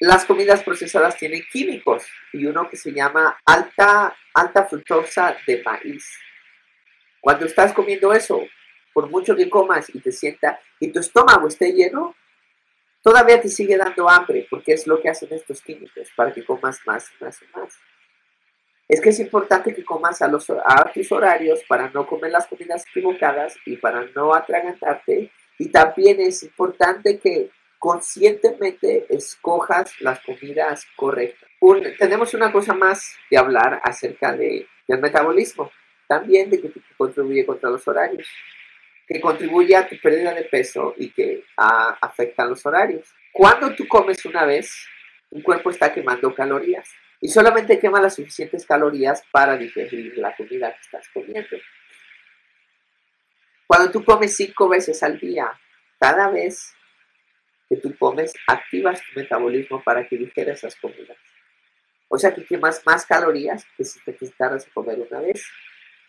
Las 0.00 0.24
comidas 0.24 0.64
procesadas 0.64 1.16
tienen 1.16 1.44
químicos 1.50 2.04
y 2.32 2.44
uno 2.44 2.68
que 2.68 2.76
se 2.76 2.92
llama 2.92 3.38
alta, 3.44 4.16
alta 4.34 4.64
fructosa 4.64 5.36
de 5.46 5.62
maíz. 5.62 6.18
Cuando 7.20 7.46
estás 7.46 7.72
comiendo 7.72 8.12
eso, 8.12 8.42
por 8.96 9.10
mucho 9.10 9.36
que 9.36 9.50
comas 9.50 9.94
y 9.94 10.00
te 10.00 10.10
sienta 10.10 10.58
y 10.80 10.90
tu 10.90 11.00
estómago 11.00 11.48
esté 11.48 11.70
lleno, 11.70 12.16
todavía 13.02 13.38
te 13.38 13.50
sigue 13.50 13.76
dando 13.76 14.08
hambre, 14.08 14.46
porque 14.48 14.72
es 14.72 14.86
lo 14.86 14.98
que 15.02 15.10
hacen 15.10 15.28
estos 15.34 15.60
químicos, 15.60 16.08
para 16.16 16.32
que 16.32 16.42
comas 16.42 16.80
más 16.86 17.10
y 17.12 17.22
más 17.22 17.38
y 17.42 17.58
más. 17.58 17.74
Es 18.88 19.02
que 19.02 19.10
es 19.10 19.20
importante 19.20 19.74
que 19.74 19.84
comas 19.84 20.22
a, 20.22 20.28
los, 20.28 20.48
a 20.48 20.90
tus 20.94 21.12
horarios 21.12 21.60
para 21.68 21.90
no 21.90 22.06
comer 22.06 22.30
las 22.30 22.46
comidas 22.46 22.86
equivocadas 22.88 23.54
y 23.66 23.76
para 23.76 24.06
no 24.14 24.34
atragantarte. 24.34 25.30
Y 25.58 25.68
también 25.68 26.18
es 26.18 26.42
importante 26.42 27.18
que 27.18 27.50
conscientemente 27.78 29.04
escojas 29.10 29.92
las 30.00 30.20
comidas 30.20 30.86
correctas. 30.96 31.50
tenemos 31.98 32.32
una 32.32 32.50
cosa 32.50 32.72
más 32.72 33.14
de 33.30 33.36
hablar 33.36 33.78
acerca 33.84 34.34
de, 34.34 34.66
del 34.88 35.00
metabolismo, 35.02 35.70
también 36.08 36.48
de 36.48 36.62
que 36.62 36.72
contribuye 36.96 37.44
contra 37.44 37.68
los 37.68 37.86
horarios 37.86 38.26
que 39.06 39.20
contribuye 39.20 39.76
a 39.76 39.88
tu 39.88 39.96
pérdida 40.00 40.34
de 40.34 40.44
peso 40.44 40.94
y 40.96 41.10
que 41.10 41.44
afecta 41.56 41.98
afectan 42.00 42.48
los 42.50 42.66
horarios. 42.66 43.08
Cuando 43.32 43.74
tú 43.74 43.86
comes 43.86 44.24
una 44.24 44.44
vez, 44.44 44.86
tu 45.30 45.42
cuerpo 45.42 45.70
está 45.70 45.92
quemando 45.92 46.34
calorías 46.34 46.88
y 47.20 47.28
solamente 47.28 47.78
quema 47.78 48.00
las 48.00 48.16
suficientes 48.16 48.66
calorías 48.66 49.22
para 49.30 49.56
digerir 49.56 50.16
la 50.18 50.34
comida 50.34 50.72
que 50.72 50.80
estás 50.80 51.08
comiendo. 51.12 51.56
Cuando 53.66 53.90
tú 53.90 54.04
comes 54.04 54.36
cinco 54.36 54.68
veces 54.68 55.02
al 55.02 55.18
día, 55.18 55.58
cada 55.98 56.28
vez 56.30 56.74
que 57.68 57.76
tú 57.76 57.96
comes, 57.98 58.32
activas 58.46 59.00
tu 59.00 59.20
metabolismo 59.20 59.82
para 59.82 60.06
que 60.06 60.16
digieras 60.16 60.58
esas 60.58 60.76
comidas. 60.76 61.16
O 62.08 62.16
sea 62.18 62.32
que 62.32 62.44
quemas 62.44 62.82
más 62.86 63.04
calorías 63.04 63.66
que 63.76 63.84
si 63.84 63.98
te 64.04 64.16
quisieras 64.16 64.66
comer 64.72 65.00
una 65.00 65.20
vez. 65.20 65.44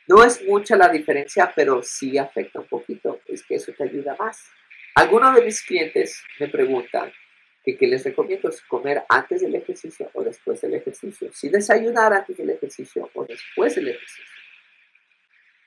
No 0.08 0.24
es 0.24 0.44
mucha 0.46 0.76
la 0.76 0.90
diferencia, 0.90 1.52
pero 1.56 1.84
sí 1.84 2.18
afecta 2.18 2.60
un 2.60 2.68
poquito. 2.68 3.22
Es 3.26 3.44
que 3.44 3.56
eso 3.56 3.74
te 3.74 3.84
ayuda 3.84 4.16
más. 4.18 4.50
Algunos 4.96 5.36
de 5.36 5.44
mis 5.44 5.62
clientes 5.62 6.24
me 6.40 6.48
preguntan 6.48 7.12
que 7.76 7.88
les 7.88 8.04
recomiendo 8.04 8.50
comer 8.68 9.04
antes 9.10 9.42
del 9.42 9.56
ejercicio 9.56 10.10
o 10.14 10.24
después 10.24 10.62
del 10.62 10.76
ejercicio. 10.76 11.32
Si 11.34 11.50
desayunar 11.50 12.14
antes 12.14 12.38
del 12.38 12.52
ejercicio 12.52 13.10
o 13.14 13.26
después 13.26 13.76
del 13.76 13.90
ejercicio. 13.90 14.24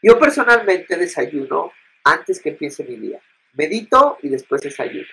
Yo 0.03 0.19
personalmente 0.19 0.97
desayuno 0.97 1.73
antes 2.05 2.41
que 2.41 2.51
empiece 2.51 2.85
mi 2.85 2.97
día. 2.97 3.21
Medito 3.53 4.19
y 4.23 4.29
después 4.31 4.63
desayuno. 4.63 5.09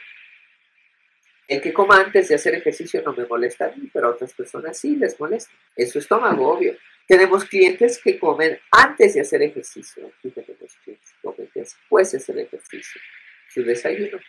El 1.48 1.62
que 1.62 1.72
coma 1.72 2.01
antes 2.01 2.27
de 2.27 2.36
hacer 2.36 2.56
ejercicio 2.56 3.01
no 3.04 3.13
me 3.13 3.25
molesta 3.25 3.68
a 3.68 3.72
mí, 3.72 3.89
pero 3.94 4.08
a 4.08 4.12
otras 4.12 4.34
personas 4.34 4.77
sí 4.77 4.98
les 4.98 5.18
molesta. 5.20 5.54
Es 5.75 5.92
su 5.92 6.00
estómago, 6.00 6.50
obvio. 6.50 6.75
Tenemos 7.08 7.46
clientes 7.46 8.01
que 8.04 8.20
comen 8.20 8.60
antes 8.70 9.13
de 9.13 9.22
hacer 9.22 9.42
ejercicio 9.42 10.12
y 10.24 10.30
tenemos 10.30 10.75
clientes 10.84 11.13
que 11.13 11.22
comen 11.22 11.50
después 11.56 12.12
de 12.12 12.18
hacer 12.18 12.38
ejercicio, 12.39 13.01
su 13.48 13.63
desayuno. 13.63 14.20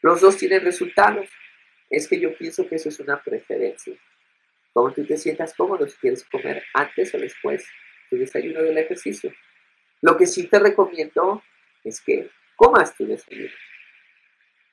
Los 0.00 0.22
dos 0.22 0.38
tienen 0.38 0.62
resultados. 0.62 1.28
Es 1.90 2.08
que 2.08 2.18
yo 2.18 2.34
pienso 2.36 2.66
que 2.66 2.76
eso 2.76 2.88
es 2.88 3.00
una 3.00 3.22
preferencia. 3.22 3.94
Como 4.72 4.92
tú 4.92 5.04
te 5.04 5.16
sientas 5.18 5.54
cómodo 5.54 5.86
si 5.88 5.96
quieres 5.98 6.24
comer 6.24 6.64
antes 6.72 7.14
o 7.14 7.18
después 7.18 7.66
tu 8.08 8.16
desayuno 8.16 8.62
del 8.62 8.78
ejercicio. 8.78 9.32
Lo 10.00 10.16
que 10.16 10.26
sí 10.26 10.46
te 10.46 10.58
recomiendo 10.58 11.42
es 11.84 12.00
que 12.00 12.30
comas 12.56 12.94
tu 12.94 13.06
desayuno. 13.06 13.52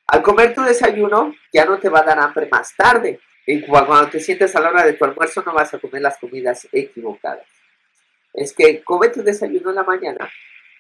Al 0.08 0.22
comer 0.22 0.54
tu 0.54 0.62
desayuno 0.62 1.34
ya 1.52 1.66
no 1.66 1.80
te 1.80 1.90
va 1.90 2.00
a 2.00 2.04
dar 2.04 2.20
hambre 2.20 2.48
más 2.52 2.76
tarde. 2.76 3.20
Y 3.46 3.62
cuando 3.62 4.10
te 4.10 4.20
sientes 4.20 4.56
a 4.56 4.60
la 4.60 4.70
hora 4.70 4.86
de 4.86 4.94
tu 4.94 5.06
almuerzo 5.06 5.44
no 5.46 5.54
vas 5.54 5.74
a 5.74 5.80
comer 5.80 6.02
las 6.02 6.18
comidas 6.18 6.68
equivocadas. 6.72 7.48
Es 8.34 8.54
que 8.54 8.84
come 8.84 9.10
tu 9.10 9.24
desayuno 9.24 9.70
en 9.70 9.76
la 9.76 9.84
mañana, 9.84 10.30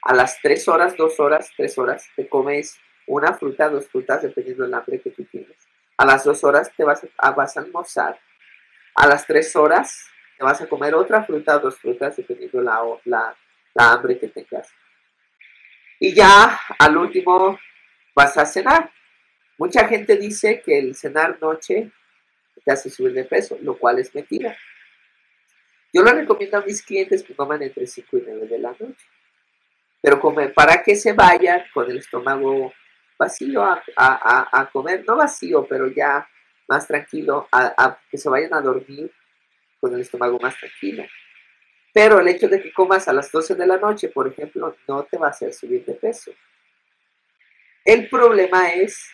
a 0.01 0.13
las 0.13 0.39
3 0.41 0.67
horas, 0.67 0.96
2 0.98 1.20
horas, 1.20 1.51
3 1.55 1.77
horas, 1.77 2.10
te 2.15 2.27
comes 2.27 2.77
una 3.08 3.34
fruta, 3.34 3.70
dos 3.70 3.88
frutas, 3.88 4.24
dependiendo 4.24 4.63
del 4.63 4.74
hambre 4.74 5.00
que 5.00 5.12
tú 5.12 5.24
tienes. 5.25 5.55
A 5.98 6.05
las 6.05 6.24
2 6.24 6.44
horas 6.44 6.72
te 6.75 6.84
vas 6.84 7.03
a, 7.20 7.29
a 7.29 7.48
almorzar. 7.55 8.20
A 8.96 9.08
las 9.08 9.27
tres 9.27 9.53
horas 9.58 10.10
te 10.38 10.44
vas 10.44 10.62
a 10.62 10.67
comer 10.67 10.96
otra 10.96 11.24
fruta, 11.24 11.60
dos 11.60 11.77
frutas, 11.77 12.15
dependiendo 12.15 12.62
la, 12.62 12.82
la, 13.03 13.36
la 13.74 13.91
hambre 13.91 14.17
que 14.17 14.29
tengas. 14.29 14.74
Y 16.00 16.13
ya 16.13 16.60
al 16.79 16.98
último 16.98 17.60
vas 18.15 18.38
a 18.38 18.46
cenar. 18.46 18.89
Mucha 19.57 19.88
gente 19.88 20.17
dice 20.17 20.62
que 20.62 20.77
el 20.77 20.95
cenar 20.95 21.38
noche 21.41 21.91
te 22.63 22.71
hace 22.71 22.89
subir 22.89 23.13
de 23.13 23.24
peso, 23.24 23.57
lo 23.62 23.77
cual 23.77 24.00
es 24.00 24.13
mentira. 24.13 24.57
Yo 25.93 26.03
le 26.03 26.12
recomiendo 26.12 26.57
a 26.57 26.62
mis 26.62 26.81
clientes 26.81 27.24
que 27.24 27.33
coman 27.33 27.62
entre 27.63 27.88
5 27.88 28.17
y 28.17 28.24
9 28.27 28.47
de 28.47 28.59
la 28.59 28.71
noche. 28.71 29.05
Pero 30.01 30.19
comer, 30.19 30.53
para 30.53 30.83
que 30.83 30.95
se 30.95 31.13
vayan 31.13 31.63
con 31.74 31.89
el 31.89 31.97
estómago 31.97 32.74
vacío 33.17 33.63
a, 33.63 34.69
comer, 34.74 35.05
no 35.07 35.15
vacío, 35.15 35.65
pero 35.65 35.88
ya 35.88 36.27
más 36.67 36.85
tranquilo, 36.85 37.47
a, 37.51 37.97
que 38.12 38.17
se 38.17 38.27
vayan 38.27 38.53
a 38.53 38.62
dormir 38.62 39.09
con 39.79 39.93
el 39.93 40.01
estómago 40.01 40.38
más 40.39 40.57
tranquilo. 40.57 41.05
Pero 41.93 42.19
el 42.19 42.27
hecho 42.27 42.50
de 42.50 42.62
que 42.62 42.74
comas 42.74 43.07
a 43.07 43.13
las 43.13 43.31
12 43.31 43.55
de 43.55 43.65
la 43.65 43.77
noche, 43.77 44.09
por 44.09 44.27
ejemplo, 44.27 44.75
no 44.88 45.03
te 45.03 45.17
va 45.17 45.27
a 45.27 45.29
hacer 45.29 45.53
subir 45.53 45.85
de 45.85 45.93
peso. 45.93 46.31
El 47.85 48.09
problema 48.09 48.74
es 48.74 49.09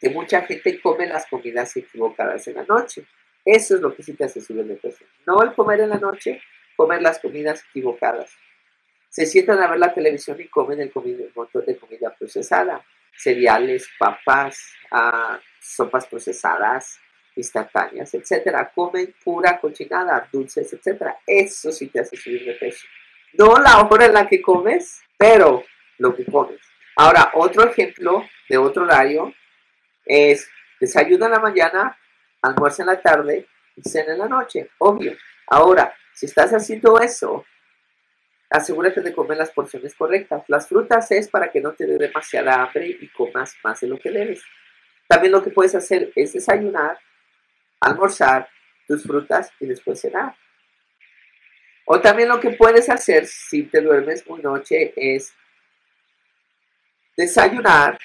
que 0.00 0.10
mucha 0.10 0.42
gente 0.42 0.80
come 0.80 1.06
las 1.06 1.26
comidas 1.26 1.76
equivocadas 1.76 2.46
en 2.48 2.54
la 2.54 2.64
noche. 2.64 3.04
Eso 3.44 3.76
es 3.76 3.80
lo 3.80 3.94
que 3.94 4.02
sí 4.02 4.14
te 4.14 4.24
hace 4.24 4.40
subir 4.40 4.64
de 4.64 4.76
peso. 4.76 5.04
No 5.26 5.42
el 5.42 5.54
comer 5.54 5.80
en 5.80 5.90
la 5.90 5.98
noche, 5.98 6.40
comer 6.76 7.02
las 7.02 7.18
comidas 7.18 7.64
equivocadas. 7.70 8.30
Se 9.08 9.26
sientan 9.26 9.60
a 9.60 9.68
ver 9.68 9.78
la 9.78 9.92
televisión 9.92 10.40
y 10.40 10.48
comen 10.48 10.80
el, 10.80 10.92
montón 11.34 11.64
de 11.64 11.76
comida 11.76 12.14
procesada. 12.16 12.84
Cereales, 13.16 13.88
papas, 13.98 14.74
ah, 14.92 15.40
sopas 15.60 16.06
procesadas, 16.06 17.00
instantáneas, 17.34 18.12
etcétera. 18.14 18.70
Comen 18.74 19.14
pura 19.24 19.58
cochinada, 19.58 20.28
dulces, 20.30 20.72
etcétera. 20.72 21.18
Eso 21.26 21.72
sí 21.72 21.88
te 21.88 22.00
hace 22.00 22.16
subir 22.16 22.44
de 22.44 22.52
peso. 22.52 22.86
No 23.32 23.56
la 23.56 23.80
hora 23.80 24.06
en 24.06 24.14
la 24.14 24.26
que 24.26 24.40
comes, 24.40 25.00
pero 25.16 25.64
lo 25.98 26.14
que 26.14 26.24
comes. 26.24 26.60
Ahora, 26.96 27.32
otro 27.34 27.68
ejemplo 27.68 28.24
de 28.48 28.58
otro 28.58 28.82
horario 28.84 29.32
es 30.08 30.48
desayuno 30.80 31.26
en 31.26 31.32
la 31.32 31.38
mañana, 31.38 31.96
almuerzo 32.42 32.82
en 32.82 32.86
la 32.86 33.00
tarde 33.00 33.46
y 33.76 33.88
cena 33.88 34.14
en 34.14 34.18
la 34.18 34.28
noche, 34.28 34.70
obvio. 34.78 35.16
Ahora, 35.46 35.94
si 36.12 36.26
estás 36.26 36.50
haciendo 36.52 36.98
eso, 36.98 37.44
asegúrate 38.50 39.02
de 39.02 39.12
comer 39.12 39.36
las 39.36 39.50
porciones 39.50 39.94
correctas. 39.94 40.42
Las 40.48 40.68
frutas 40.68 41.10
es 41.12 41.28
para 41.28 41.50
que 41.50 41.60
no 41.60 41.72
te 41.72 41.86
dé 41.86 41.98
demasiada 41.98 42.62
hambre 42.62 42.88
y 43.00 43.08
comas 43.08 43.54
más 43.62 43.80
de 43.80 43.88
lo 43.88 43.98
que 43.98 44.10
debes. 44.10 44.42
También 45.06 45.32
lo 45.32 45.42
que 45.42 45.50
puedes 45.50 45.74
hacer 45.74 46.10
es 46.16 46.32
desayunar, 46.32 46.98
almorzar 47.80 48.48
tus 48.86 49.02
frutas 49.02 49.52
y 49.60 49.66
después 49.66 50.00
cenar. 50.00 50.34
O 51.84 52.00
también 52.00 52.28
lo 52.28 52.40
que 52.40 52.50
puedes 52.50 52.90
hacer 52.90 53.26
si 53.26 53.62
te 53.62 53.80
duermes 53.80 54.26
muy 54.26 54.42
noche 54.42 54.92
es 54.96 55.34
desayunar, 57.16 57.98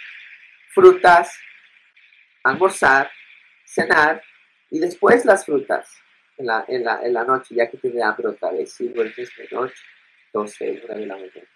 frutas, 0.73 1.37
almorzar, 2.43 3.11
cenar 3.65 4.21
y 4.69 4.79
después 4.79 5.25
las 5.25 5.45
frutas 5.45 5.89
en 6.37 6.47
la, 6.47 6.65
en 6.67 6.83
la, 6.83 7.01
en 7.03 7.13
la 7.13 7.23
noche, 7.23 7.55
ya 7.55 7.69
que 7.69 7.77
da 7.89 8.09
hambre 8.09 8.27
otra 8.27 8.51
vez, 8.51 8.73
si 8.73 8.87
duermes 8.89 9.31
de 9.37 9.47
noche, 9.51 9.83
12, 10.33 10.81
1 10.85 10.95
de 10.95 11.05
la 11.05 11.15
mañana. 11.15 11.47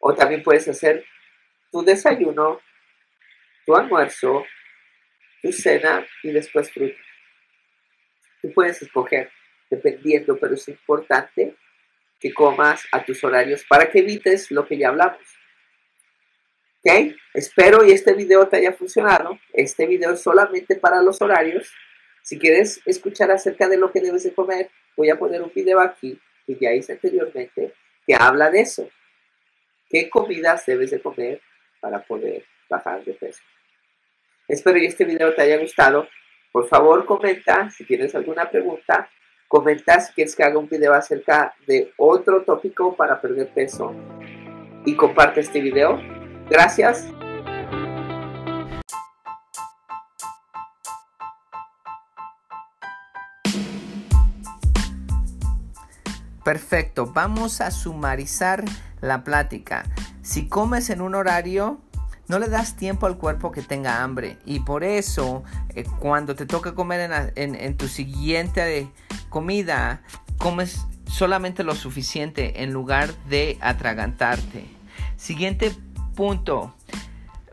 O 0.00 0.14
también 0.14 0.42
puedes 0.42 0.68
hacer 0.68 1.04
tu 1.70 1.82
desayuno, 1.82 2.60
tu 3.66 3.74
almuerzo, 3.74 4.44
tu 5.42 5.52
cena 5.52 6.06
y 6.22 6.30
después 6.30 6.70
frutas. 6.70 7.04
Tú 8.40 8.52
puedes 8.52 8.80
escoger, 8.80 9.30
dependiendo, 9.68 10.38
pero 10.38 10.54
es 10.54 10.68
importante 10.68 11.56
que 12.20 12.32
comas 12.32 12.86
a 12.92 13.04
tus 13.04 13.22
horarios 13.24 13.64
para 13.68 13.90
que 13.90 13.98
evites 14.00 14.50
lo 14.50 14.66
que 14.66 14.78
ya 14.78 14.88
hablamos. 14.88 15.37
¿Ok? 16.80 17.14
Espero 17.34 17.84
y 17.84 17.90
este 17.90 18.14
video 18.14 18.46
te 18.46 18.58
haya 18.58 18.72
funcionado. 18.72 19.38
Este 19.52 19.86
video 19.86 20.12
es 20.12 20.22
solamente 20.22 20.76
para 20.76 21.02
los 21.02 21.20
horarios. 21.20 21.72
Si 22.22 22.38
quieres 22.38 22.80
escuchar 22.84 23.30
acerca 23.30 23.68
de 23.68 23.76
lo 23.76 23.90
que 23.90 24.00
debes 24.00 24.22
de 24.22 24.32
comer, 24.32 24.70
voy 24.96 25.10
a 25.10 25.18
poner 25.18 25.42
un 25.42 25.50
video 25.52 25.80
aquí 25.80 26.20
que 26.46 26.56
ya 26.60 26.72
hice 26.72 26.92
anteriormente 26.92 27.74
que 28.06 28.14
habla 28.14 28.50
de 28.50 28.60
eso. 28.60 28.88
¿Qué 29.88 30.08
comidas 30.08 30.66
debes 30.66 30.90
de 30.90 31.00
comer 31.00 31.40
para 31.80 32.02
poder 32.02 32.44
bajar 32.68 33.04
de 33.04 33.14
peso? 33.14 33.42
Espero 34.46 34.78
que 34.78 34.86
este 34.86 35.04
video 35.04 35.34
te 35.34 35.42
haya 35.42 35.58
gustado. 35.58 36.08
Por 36.52 36.68
favor, 36.68 37.04
comenta 37.04 37.70
si 37.70 37.84
tienes 37.84 38.14
alguna 38.14 38.50
pregunta. 38.50 39.10
Comenta 39.48 40.00
si 40.00 40.12
quieres 40.12 40.36
que 40.36 40.44
haga 40.44 40.58
un 40.58 40.68
video 40.68 40.94
acerca 40.94 41.54
de 41.66 41.92
otro 41.96 42.44
tópico 42.44 42.94
para 42.94 43.20
perder 43.20 43.48
peso. 43.48 43.94
Y 44.84 44.94
comparte 44.94 45.40
este 45.40 45.60
video 45.60 46.17
Gracias. 46.50 47.06
Perfecto, 56.44 57.04
vamos 57.04 57.60
a 57.60 57.70
sumarizar 57.70 58.64
la 59.02 59.22
plática. 59.22 59.84
Si 60.22 60.48
comes 60.48 60.88
en 60.88 61.02
un 61.02 61.14
horario, 61.14 61.78
no 62.26 62.38
le 62.38 62.48
das 62.48 62.74
tiempo 62.74 63.06
al 63.06 63.18
cuerpo 63.18 63.52
que 63.52 63.60
tenga 63.60 64.02
hambre 64.02 64.38
y 64.46 64.60
por 64.60 64.82
eso 64.82 65.44
eh, 65.74 65.84
cuando 65.98 66.34
te 66.34 66.46
toca 66.46 66.74
comer 66.74 67.32
en, 67.34 67.54
en 67.54 67.76
tu 67.76 67.86
siguiente 67.86 68.90
comida, 69.28 70.00
comes 70.38 70.86
solamente 71.06 71.64
lo 71.64 71.74
suficiente 71.74 72.62
en 72.62 72.72
lugar 72.72 73.12
de 73.28 73.58
atragantarte. 73.60 74.66
Siguiente 75.18 75.74
punto. 76.18 76.74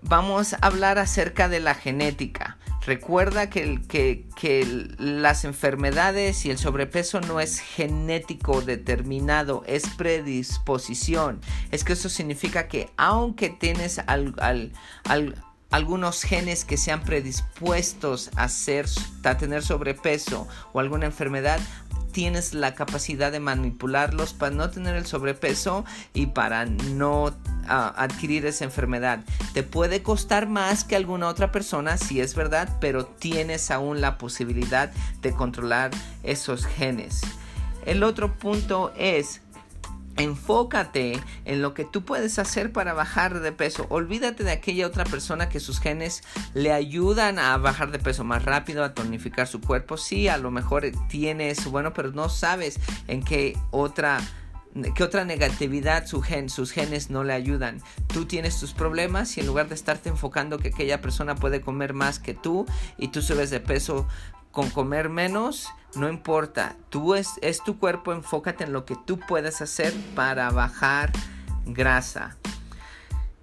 Vamos 0.01 0.54
a 0.54 0.58
hablar 0.58 0.97
acerca 0.97 1.47
de 1.47 1.60
la 1.60 1.75
genética. 1.75 2.58
Recuerda 2.84 3.47
que, 3.47 3.80
que, 3.88 4.95
las 4.97 5.45
enfermedades 5.45 6.47
y 6.47 6.49
el 6.49 6.58
sobrepeso 6.58 7.21
no 7.21 7.39
es 7.39 7.60
genético 7.60 8.62
determinado, 8.62 9.63
es 9.67 9.88
predisposición. 9.89 11.41
Es 11.69 11.84
que 11.84 11.93
eso 11.93 12.10
significa 12.10 12.67
que 12.67 12.89
aunque 12.97 13.49
tienes 13.49 14.01
algunos 15.69 16.23
genes 16.23 16.65
que 16.65 16.78
sean 16.78 17.04
predispuestos 17.04 18.32
a, 18.36 18.49
ser, 18.49 18.88
a 19.23 19.38
tener 19.38 19.62
sobrepeso 19.62 20.47
o 20.73 20.80
alguna 20.80 21.06
enfermedad, 21.06 21.60
tienes 22.15 22.54
la 22.54 22.75
capacidad 22.75 23.30
de 23.30 23.41
manipularlos 23.41 24.32
para 24.32 24.56
no 24.56 24.69
tener 24.69 24.95
el 24.95 25.06
sobrepeso 25.06 25.84
y 26.13 26.28
para 26.28 26.65
no 26.65 27.36
ah, 27.67 27.93
adquirir 27.97 28.45
esa 28.45 28.63
enfermedad. 28.63 29.19
Te 29.54 29.63
puede 29.63 30.01
costar 30.01 30.47
más 30.47 30.86
que 30.86 30.95
alguna 30.95 31.28
otra 31.28 31.51
persona, 31.51 31.97
si 31.97 32.21
es 32.21 32.34
verdad, 32.34 32.69
pero 32.80 33.06
tienes 33.06 33.69
aún 33.69 33.99
la 33.99 34.17
posibilidad 34.17 34.93
de 35.21 35.34
controlar 35.34 35.91
esos 36.23 36.65
genes. 36.65 37.19
El 37.86 38.01
otro 38.01 38.34
punto 38.34 38.93
es 38.97 39.41
Enfócate 40.17 41.19
en 41.45 41.62
lo 41.62 41.73
que 41.73 41.86
tú 41.86 42.06
puedes 42.06 42.39
hacer 42.39 42.71
para 42.71 42.93
bajar 42.93 43.39
de 43.39 43.51
peso. 43.51 43.86
Olvídate 43.89 44.43
de 44.43 44.51
aquella 44.51 44.88
otra 44.88 45.04
persona 45.04 45.49
que 45.49 45.60
sus 45.60 45.80
genes 45.80 46.23
le 46.54 46.71
ayudan 46.71 47.39
a 47.39 47.58
bajar 47.58 47.91
de 47.91 47.99
peso 47.99 48.23
más 48.23 48.45
rápido, 48.45 48.84
a 48.84 48.93
tonificar 48.93 49.47
su 49.47 49.62
cuerpo. 49.62 49.97
Sí, 49.97 50.28
a 50.28 50.38
lo 50.38 50.51
mejor 50.51 50.86
tiene 51.10 51.54
bueno, 51.69 51.93
pero 51.93 52.12
no 52.12 52.30
sabes 52.30 52.80
en 53.08 53.23
qué 53.23 53.58
otra 53.71 54.19
qué 54.93 55.04
otra 55.04 55.23
negatividad 55.23 56.06
sus 56.06 56.71
genes 56.71 57.10
no 57.10 57.23
le 57.23 57.34
ayudan. 57.34 57.82
Tú 58.08 58.25
tienes 58.25 58.60
tus 58.60 58.73
problemas 58.73 59.38
y 59.38 59.39
en 59.39 59.47
lugar 59.47 59.69
de 59.69 59.75
estarte 59.75 60.10
enfocando 60.10 60.58
que 60.58 60.67
aquella 60.69 60.99
persona 60.99 61.36
puede 61.36 61.62
comer 61.62 61.93
más 61.93 62.19
que 62.19 62.34
tú 62.34 62.65
y 62.97 63.08
tú 63.08 63.21
subes 63.21 63.49
de 63.49 63.62
peso 63.62 64.06
con 64.51 64.69
comer 64.69 65.10
menos, 65.10 65.69
no 65.96 66.10
importa. 66.10 66.76
Tú 66.90 67.16
es, 67.16 67.30
es 67.42 67.64
tu 67.64 67.80
cuerpo, 67.80 68.14
enfócate 68.14 68.64
en 68.64 68.74
lo 68.74 68.86
que 68.86 68.96
tú 69.06 69.20
puedes 69.20 69.62
hacer 69.62 69.94
para 70.16 70.50
bajar 70.52 71.12
grasa. 71.66 72.38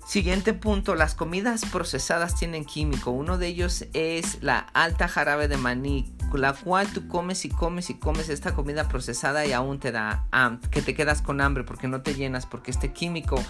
Siguiente 0.07 0.53
punto, 0.53 0.95
las 0.95 1.15
comidas 1.15 1.65
procesadas 1.65 2.35
tienen 2.35 2.65
químico. 2.65 3.13
Uno 3.13 3.39
de 3.39 3.47
ellos 3.47 3.87
es 3.95 4.43
la 4.43 4.59
alta 4.75 5.09
jarabe 5.09 5.49
de 5.49 5.57
maní, 5.57 6.13
la 6.35 6.53
cual 6.53 6.89
tú 6.89 7.09
comes 7.09 7.45
y 7.45 7.49
comes 7.49 7.89
y 7.89 7.95
comes 7.95 8.29
esta 8.29 8.55
comida 8.55 8.89
procesada 8.89 9.47
y 9.47 9.53
aún 9.53 9.79
te 9.79 9.93
da 9.93 10.27
que 10.71 10.83
te 10.83 10.95
quedas 10.95 11.23
con 11.23 11.41
hambre 11.41 11.65
porque 11.65 11.89
no 11.89 12.03
te 12.03 12.15
llenas, 12.15 12.47
porque 12.47 12.73
este 12.73 12.93
químico 12.93 13.43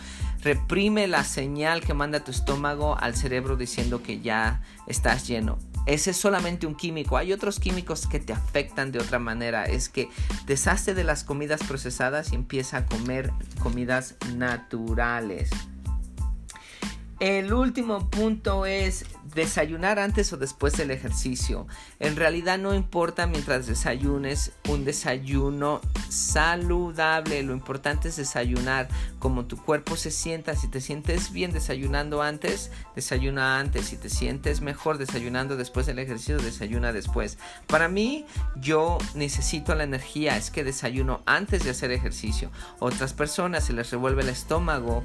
reprime 0.43 1.09
la 1.09 1.25
señal 1.25 1.81
que 1.81 1.95
manda 1.95 2.23
tu 2.23 2.31
estómago 2.31 2.97
al 2.99 3.17
cerebro 3.17 3.57
diciendo 3.57 4.03
que 4.03 4.21
ya 4.21 4.61
estás 4.87 5.27
lleno. 5.27 5.59
Ese 5.87 6.11
es 6.11 6.17
solamente 6.17 6.67
un 6.67 6.75
químico. 6.75 7.17
Hay 7.17 7.33
otros 7.33 7.59
químicos 7.59 8.07
que 8.07 8.21
te 8.21 8.33
afectan 8.33 8.93
de 8.93 9.01
otra 9.01 9.19
manera. 9.19 9.65
Es 9.65 9.89
que 9.89 10.09
deshazte 10.47 10.95
de 10.95 11.05
las 11.05 11.25
comidas 11.25 11.63
procesadas 11.65 12.33
y 12.33 12.37
empieza 12.37 12.79
a 12.79 12.87
comer 12.87 13.33
comidas 13.63 14.15
naturales. 14.35 15.51
El 17.19 17.53
último 17.53 18.11
punto 18.11 18.67
es 18.67 19.05
desayunar 19.35 19.99
antes 19.99 20.33
o 20.33 20.37
después 20.37 20.77
del 20.77 20.91
ejercicio. 20.91 21.67
En 21.99 22.17
realidad 22.17 22.59
no 22.59 22.75
importa 22.75 23.27
mientras 23.27 23.67
desayunes 23.67 24.53
un 24.69 24.85
desayuno 24.85 25.81
saludable. 26.09 27.43
Lo 27.43 27.53
importante 27.53 28.09
es 28.09 28.17
desayunar 28.17 28.89
como 29.19 29.47
tu 29.47 29.57
cuerpo 29.57 29.97
se 29.97 30.11
sienta. 30.11 30.55
Si 30.55 30.69
te 30.69 30.81
sientes 30.81 31.33
bien 31.33 31.53
desayunando 31.53 32.23
antes, 32.23 32.71
desayuna 32.95 33.59
antes. 33.59 33.87
Si 33.87 33.97
te 33.97 34.11
sientes 34.11 34.61
mejor 34.61 34.99
desayunando 34.99 35.57
después 35.57 35.87
del 35.87 35.99
ejercicio, 35.99 36.39
desayuna 36.39 36.93
después. 36.93 37.39
Para 37.67 37.89
mí, 37.89 38.27
yo 38.57 38.99
necesito 39.15 39.75
la 39.75 39.85
energía. 39.85 40.37
Es 40.37 40.51
que 40.51 40.65
desayuno 40.65 41.23
antes 41.27 41.65
de 41.65 41.71
hacer 41.71 41.91
ejercicio. 41.93 42.51
Otras 42.79 43.13
personas 43.13 43.65
se 43.65 43.73
les 43.73 43.91
revuelve 43.91 44.23
el 44.23 44.29
estómago 44.29 45.03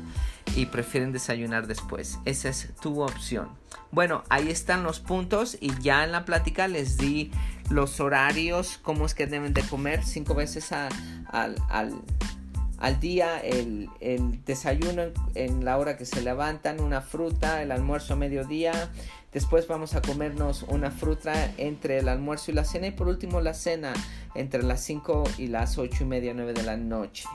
y 0.56 0.68
prefieren 0.68 1.12
desayunar 1.12 1.68
después. 1.68 2.20
Esa 2.26 2.50
es 2.50 2.74
tu 2.82 3.02
opción. 3.02 3.50
Bueno, 3.92 4.24
ahí 4.30 4.50
están 4.50 4.84
los 4.84 5.00
puntos 5.00 5.58
y 5.60 5.72
ya 5.82 6.04
en 6.04 6.12
la 6.12 6.26
plática 6.26 6.68
les 6.68 6.98
di 6.98 7.32
los 7.70 8.00
horarios, 8.00 8.80
cómo 8.82 9.06
es 9.06 9.14
que 9.14 9.28
deben 9.28 9.54
de 9.54 9.62
comer 9.62 10.04
cinco 10.04 10.36
veces 10.36 10.72
al, 10.72 11.56
día, 13.00 13.40
el, 13.40 13.90
desayuno 14.46 15.04
en, 15.36 15.66
la 15.66 15.78
hora 15.78 15.98
que 15.98 16.06
se 16.06 16.22
levantan, 16.22 16.82
una 16.82 17.02
fruta, 17.02 17.62
el 17.62 17.72
almuerzo 17.72 18.14
a 18.14 18.16
mediodía, 18.18 18.90
después 19.34 19.68
vamos 19.68 19.96
a 19.96 20.02
comernos 20.02 20.64
una 20.64 20.92
fruta 20.92 21.52
entre 21.58 22.00
el 22.00 22.10
almuerzo 22.10 22.52
y 22.52 22.54
la 22.54 22.66
cena 22.66 22.88
y 22.88 22.92
por 22.92 23.08
último 23.08 23.42
la 23.42 23.54
cena 23.54 23.94
entre 24.36 24.64
las 24.64 24.82
5 24.84 25.24
y 25.38 25.48
las 25.48 25.78
8 25.78 26.04
y 26.04 26.06
media, 26.06 26.34
9 26.34 26.54
de 26.54 26.64
la 26.64 26.78
noche. 26.78 27.26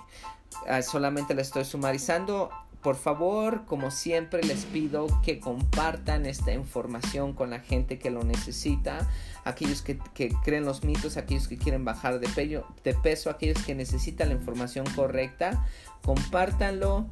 Ah, 0.68 0.82
solamente 0.82 1.34
le 1.34 1.42
estoy 1.42 1.64
sumarizando 1.64 2.50
por 2.82 2.96
favor, 2.96 3.64
como 3.64 3.92
siempre, 3.92 4.42
les 4.42 4.64
pido 4.64 5.06
que 5.22 5.38
compartan 5.38 6.26
esta 6.26 6.52
información 6.52 7.32
con 7.32 7.50
la 7.50 7.60
gente 7.60 7.98
que 7.98 8.10
lo 8.10 8.24
necesita, 8.24 9.08
aquellos 9.44 9.82
que, 9.82 9.98
creen 10.44 10.64
los 10.64 10.82
mitos, 10.82 11.16
aquellos 11.16 11.46
que 11.46 11.56
quieren 11.56 11.84
bajar 11.84 12.18
de, 12.18 12.62
de 12.82 12.94
peso, 12.94 13.30
aquellos 13.30 13.62
que 13.62 13.76
necesitan 13.76 14.30
la 14.30 14.34
información 14.34 14.84
correcta, 14.96 15.64
compártanlo 16.02 17.06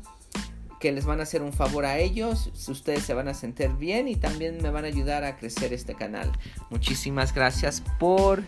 que 0.80 0.90
les 0.90 1.04
van 1.04 1.20
a 1.20 1.22
hacer 1.22 1.42
un 1.42 1.52
favor 1.52 1.85
a 1.85 1.98
ellos, 1.98 2.50
ustedes 2.68 3.04
se 3.04 3.14
van 3.14 3.28
a 3.28 3.35
sentir 3.35 3.70
bien 3.70 4.09
y 4.09 4.16
también 4.16 4.61
me 4.62 4.70
van 4.70 4.85
a 4.85 4.88
ayudar 4.88 5.24
a 5.24 5.37
crecer 5.37 5.72
este 5.72 5.94
canal. 5.94 6.33
Muchísimas 6.70 7.33
gracias 7.33 7.83
por 8.00 8.42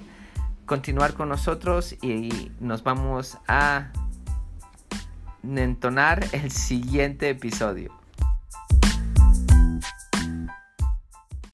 continuar 0.67 1.15
con 1.15 1.29
nosotros 1.29 1.95
y 2.03 2.51
nos 2.59 2.83
vamos 2.83 3.37
a 3.47 3.93
entonar 5.43 6.25
el 6.33 6.51
siguiente 6.51 7.31
episodio. 7.31 8.02